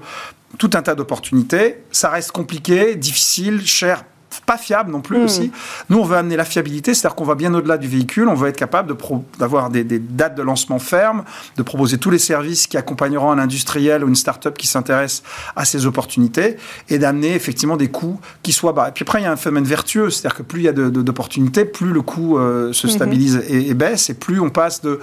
tout 0.57 0.71
un 0.73 0.81
tas 0.81 0.95
d'opportunités. 0.95 1.77
Ça 1.91 2.09
reste 2.09 2.31
compliqué, 2.31 2.95
difficile, 2.95 3.65
cher 3.65 4.03
pas 4.45 4.57
fiable 4.57 4.91
non 4.91 5.01
plus 5.01 5.17
hmm. 5.17 5.23
aussi. 5.23 5.51
Nous, 5.89 5.97
on 5.97 6.03
veut 6.03 6.17
amener 6.17 6.35
la 6.35 6.45
fiabilité, 6.45 6.93
c'est-à-dire 6.93 7.15
qu'on 7.15 7.25
va 7.25 7.35
bien 7.35 7.53
au-delà 7.53 7.77
du 7.77 7.87
véhicule, 7.87 8.27
on 8.27 8.33
veut 8.33 8.49
être 8.49 8.57
capable 8.57 8.95
d'avoir 9.39 9.69
des, 9.69 9.83
dates 9.83 10.35
de 10.35 10.41
lancement 10.41 10.79
fermes, 10.79 11.23
de 11.57 11.63
proposer 11.63 11.97
tous 11.97 12.09
les 12.09 12.19
services 12.19 12.67
qui 12.67 12.77
accompagneront 12.77 13.31
un 13.31 13.39
industriel 13.39 14.03
ou 14.03 14.07
une 14.07 14.15
start-up 14.15 14.57
qui 14.57 14.67
s'intéresse 14.67 15.23
à 15.55 15.65
ces 15.65 15.85
opportunités 15.85 16.57
et 16.89 16.97
d'amener 16.97 17.33
effectivement 17.33 17.77
des 17.77 17.89
coûts 17.89 18.19
qui 18.43 18.51
soient 18.51 18.73
bas. 18.73 18.89
Et 18.89 18.91
puis 18.91 19.03
après, 19.03 19.21
il 19.21 19.23
y 19.23 19.27
a 19.27 19.31
un 19.31 19.37
phénomène 19.37 19.65
vertueux, 19.65 20.09
c'est-à-dire 20.09 20.37
que 20.37 20.43
plus 20.43 20.61
il 20.61 20.65
y 20.65 20.69
a 20.69 20.73
d'opportunités, 20.73 21.65
plus 21.65 21.91
le 21.91 22.01
coût 22.01 22.37
euh, 22.37 22.73
se 22.73 22.87
mhm. 22.87 22.93
stabilise 22.93 23.43
et, 23.47 23.73
baisse, 23.73 24.09
et 24.09 24.13
plus 24.13 24.39
on 24.39 24.49
passe 24.49 24.81
de... 24.81 24.99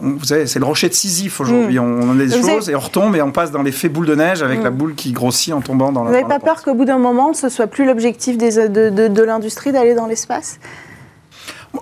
vous 0.00 0.24
savez, 0.24 0.46
c'est 0.46 0.58
le 0.58 0.64
rocher 0.64 0.88
de 0.88 0.94
Sisyphe 0.94 1.40
aujourd'hui, 1.40 1.78
hmm. 1.78 2.00
on, 2.02 2.18
a 2.18 2.24
des 2.24 2.40
choses 2.40 2.68
et 2.70 2.74
on 2.74 2.80
retombe 2.80 3.16
et 3.16 3.22
on 3.22 3.30
passe 3.30 3.50
dans 3.50 3.62
l'effet 3.62 3.88
boule 3.88 4.06
de 4.06 4.14
neige 4.14 4.42
avec 4.42 4.60
hmm. 4.60 4.64
la 4.64 4.70
boule 4.70 4.94
qui 4.94 5.12
grossit 5.12 5.52
en 5.52 5.60
tombant 5.60 5.92
dans 5.92 6.04
la... 6.04 6.10
Vous 6.10 6.16
n'avez 6.16 6.28
pas 6.28 6.40
peur 6.40 6.62
qu'au 6.62 6.74
bout 6.74 6.84
d'un 6.84 6.98
moment, 6.98 7.32
ce 7.34 7.48
soit 7.48 7.66
plus 7.66 7.84
l'objectif 7.84 8.38
de, 8.50 9.22
l'industrie 9.22 9.72
d'aller 9.72 9.94
dans 9.94 10.06
l'espace? 10.06 10.58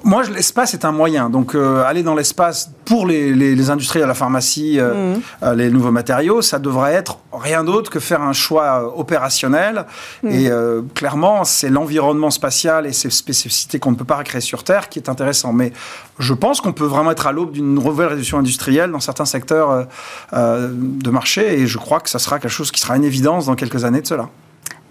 Moi, 0.03 0.25
l'espace 0.25 0.75
est 0.75 0.85
un 0.85 0.93
moyen. 0.93 1.31
Donc, 1.31 1.55
euh, 1.55 1.85
aller 1.85 2.03
dans 2.03 2.15
l'espace 2.15 2.71
pour 2.85 3.07
les, 3.07 3.33
les, 3.33 3.71
industries 3.71 4.03
à 4.03 4.07
la 4.07 4.15
pharmacie, 4.15 4.79
euh, 4.79 5.15
mmh. 5.15 5.21
euh, 5.43 5.55
les 5.55 5.71
nouveaux 5.71 5.91
matériaux, 5.91 6.43
ça 6.43 6.59
devrait 6.59 6.95
être 6.95 7.19
rien 7.33 7.65
d'autre 7.65 7.91
que 7.91 8.01
faire 8.01 8.21
un 8.23 8.33
choix 8.33 8.99
opérationnel. 8.99 9.87
Mmh. 10.23 10.31
Et 10.31 10.51
clairement, 10.95 11.45
c'est 11.45 11.71
l'environnement 11.71 12.31
spatial 12.31 12.87
et 12.87 12.93
ses 12.93 13.11
spécificités 13.11 13.79
qu'on 13.79 13.93
ne 13.93 13.97
peut 13.97 14.05
pas 14.05 14.17
recréer 14.17 14.41
sur 14.41 14.65
Terre 14.65 14.89
qui 14.89 14.99
est 14.99 15.09
intéressant. 15.09 15.53
Mais 15.53 15.73
je 16.19 16.35
pense 16.35 16.61
qu'on 16.61 16.73
peut 16.73 16.85
vraiment 16.85 17.11
être 17.11 17.27
à 17.27 17.33
l'aube 17.33 17.53
d'une 17.53 17.75
nouvelle 17.75 18.09
révolution 18.09 18.39
industrielle 18.39 18.91
dans 18.91 19.01
certains 19.01 19.25
secteurs 19.25 19.87
de 20.33 21.11
marché. 21.11 21.61
Et 21.61 21.67
je 21.67 21.79
crois 21.79 22.01
que 22.01 22.11
ça 22.11 22.19
sera 22.19 22.39
quelque 22.39 22.51
chose 22.51 22.71
qui 22.71 22.81
sera 22.81 22.97
une 22.97 23.05
évidence 23.05 23.47
dans 23.47 23.55
quelques 23.55 23.85
années 23.85 24.01
de 24.01 24.07
cela. 24.07 24.29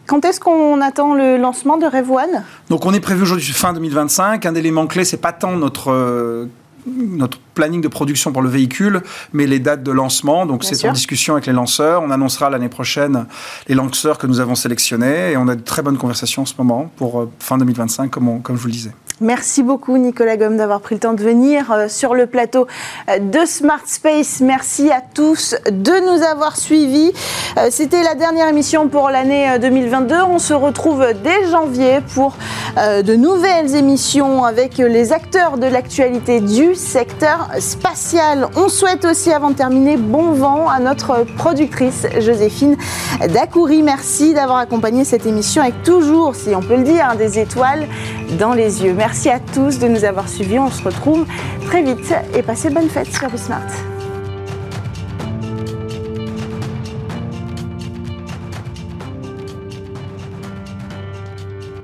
Quand 0.08 0.26
est-ce 0.26 0.40
qu'on 0.40 0.82
attend 0.82 1.16
le 1.16 1.38
lancement 1.38 1.78
de 1.78 1.86
Rêve 1.86 2.12
One? 2.12 2.44
Donc 2.70 2.86
on 2.86 2.94
est 2.94 3.00
prévu 3.00 3.24
aujourd'hui 3.24 3.54
fin 3.54 3.74
2025. 3.74 4.46
Un 4.46 4.56
élément 4.56 4.88
clé, 4.88 5.06
c'est 5.06 5.18
pas 5.18 5.32
tant 5.32 5.56
notre 5.56 5.92
euh, 5.92 6.48
notre 6.86 7.40
planning 7.54 7.82
de 7.82 7.88
production 7.88 8.32
pour 8.32 8.42
le 8.42 8.50
véhicule, 8.50 9.02
mais 9.32 9.48
les 9.48 9.60
dates 9.60 9.84
de 9.84 9.92
lancement. 9.92 10.46
Donc 10.46 10.64
c'est 10.64 10.88
en 10.88 10.92
discussion 10.92 11.34
avec 11.36 11.46
les 11.46 11.54
lanceurs. 11.54 12.02
On 12.04 12.12
annoncera 12.12 12.50
l'année 12.50 12.70
prochaine 12.70 13.26
les 13.68 13.76
lanceurs 13.76 14.18
que 14.18 14.28
nous 14.28 14.40
avons 14.40 14.56
sélectionnés 14.56 15.32
et 15.32 15.38
on 15.38 15.48
a 15.48 15.56
de 15.56 15.62
très 15.62 15.82
bonnes 15.82 15.98
conversations 15.98 16.42
en 16.42 16.46
ce 16.46 16.56
moment 16.58 16.92
pour 16.98 17.22
euh, 17.22 17.32
fin 17.40 17.58
2025, 17.58 18.10
comme, 18.10 18.42
comme 18.42 18.56
je 18.56 18.62
vous 18.62 18.68
le 18.68 18.74
disais. 18.74 18.92
Merci 19.22 19.62
beaucoup 19.62 19.96
Nicolas 20.00 20.38
Gomme 20.38 20.58
d'avoir 20.58 20.82
pris 20.82 20.96
le 20.96 21.00
temps 21.00 21.14
de 21.14 21.22
venir 21.22 21.72
euh, 21.72 21.88
sur 21.88 22.16
le 22.16 22.26
plateau 22.26 22.66
euh, 23.10 23.20
de 23.20 23.46
Smart 23.46 23.84
Space. 23.86 24.42
Merci 24.42 24.90
à 24.90 25.02
tous 25.02 25.56
de 25.70 25.92
nous 25.92 26.24
avoir 26.24 26.58
suivis. 26.58 27.14
Euh, 27.60 27.68
c'était 27.70 28.02
la 28.02 28.16
dernière 28.16 28.48
émission 28.48 28.88
pour 28.88 29.12
l'année 29.12 29.60
2022. 29.60 30.16
On 30.28 30.40
se 30.40 30.56
retrouve 30.56 31.06
dès 31.24 31.48
janvier 31.52 32.00
pour 32.16 32.36
de 32.76 33.16
nouvelles 33.16 33.76
émissions 33.76 34.44
avec 34.46 34.78
les 34.78 35.14
acteurs 35.14 35.58
de 35.58 35.68
l'actualité 35.68 36.42
du 36.42 36.74
secteur 36.74 37.50
spatial. 37.60 38.48
On 38.56 38.68
souhaite 38.68 39.06
aussi, 39.06 39.32
avant 39.32 39.52
de 39.52 39.56
terminer, 39.56 39.96
bon 39.96 40.32
vent 40.32 40.68
à 40.68 40.80
notre 40.80 41.24
productrice 41.38 42.08
Joséphine 42.20 42.76
Dacoury. 43.30 43.84
Merci 43.84 44.34
d'avoir 44.34 44.58
accompagné 44.58 45.04
cette 45.06 45.28
émission 45.28 45.62
avec 45.62 45.84
toujours, 45.84 46.36
si 46.36 46.56
on 46.56 46.62
peut 46.62 46.78
le 46.78 46.84
dire, 46.84 47.16
des 47.16 47.38
étoiles 47.38 47.88
dans 48.40 48.54
les 48.54 48.84
yeux. 48.84 48.94
Merci 49.06 49.30
à 49.30 49.38
tous 49.38 49.80
de 49.80 49.88
nous 49.90 50.06
avoir 50.06 50.30
suivis. 50.30 50.60
On 50.60 50.72
se 50.72 50.82
retrouve 50.82 51.26
très 51.66 51.84
vite 51.84 52.14
et 52.34 52.42
passez 52.42 52.70
bonne 52.70 52.88
fête 52.88 53.14
sur 53.14 53.38
Smart. 53.38 53.68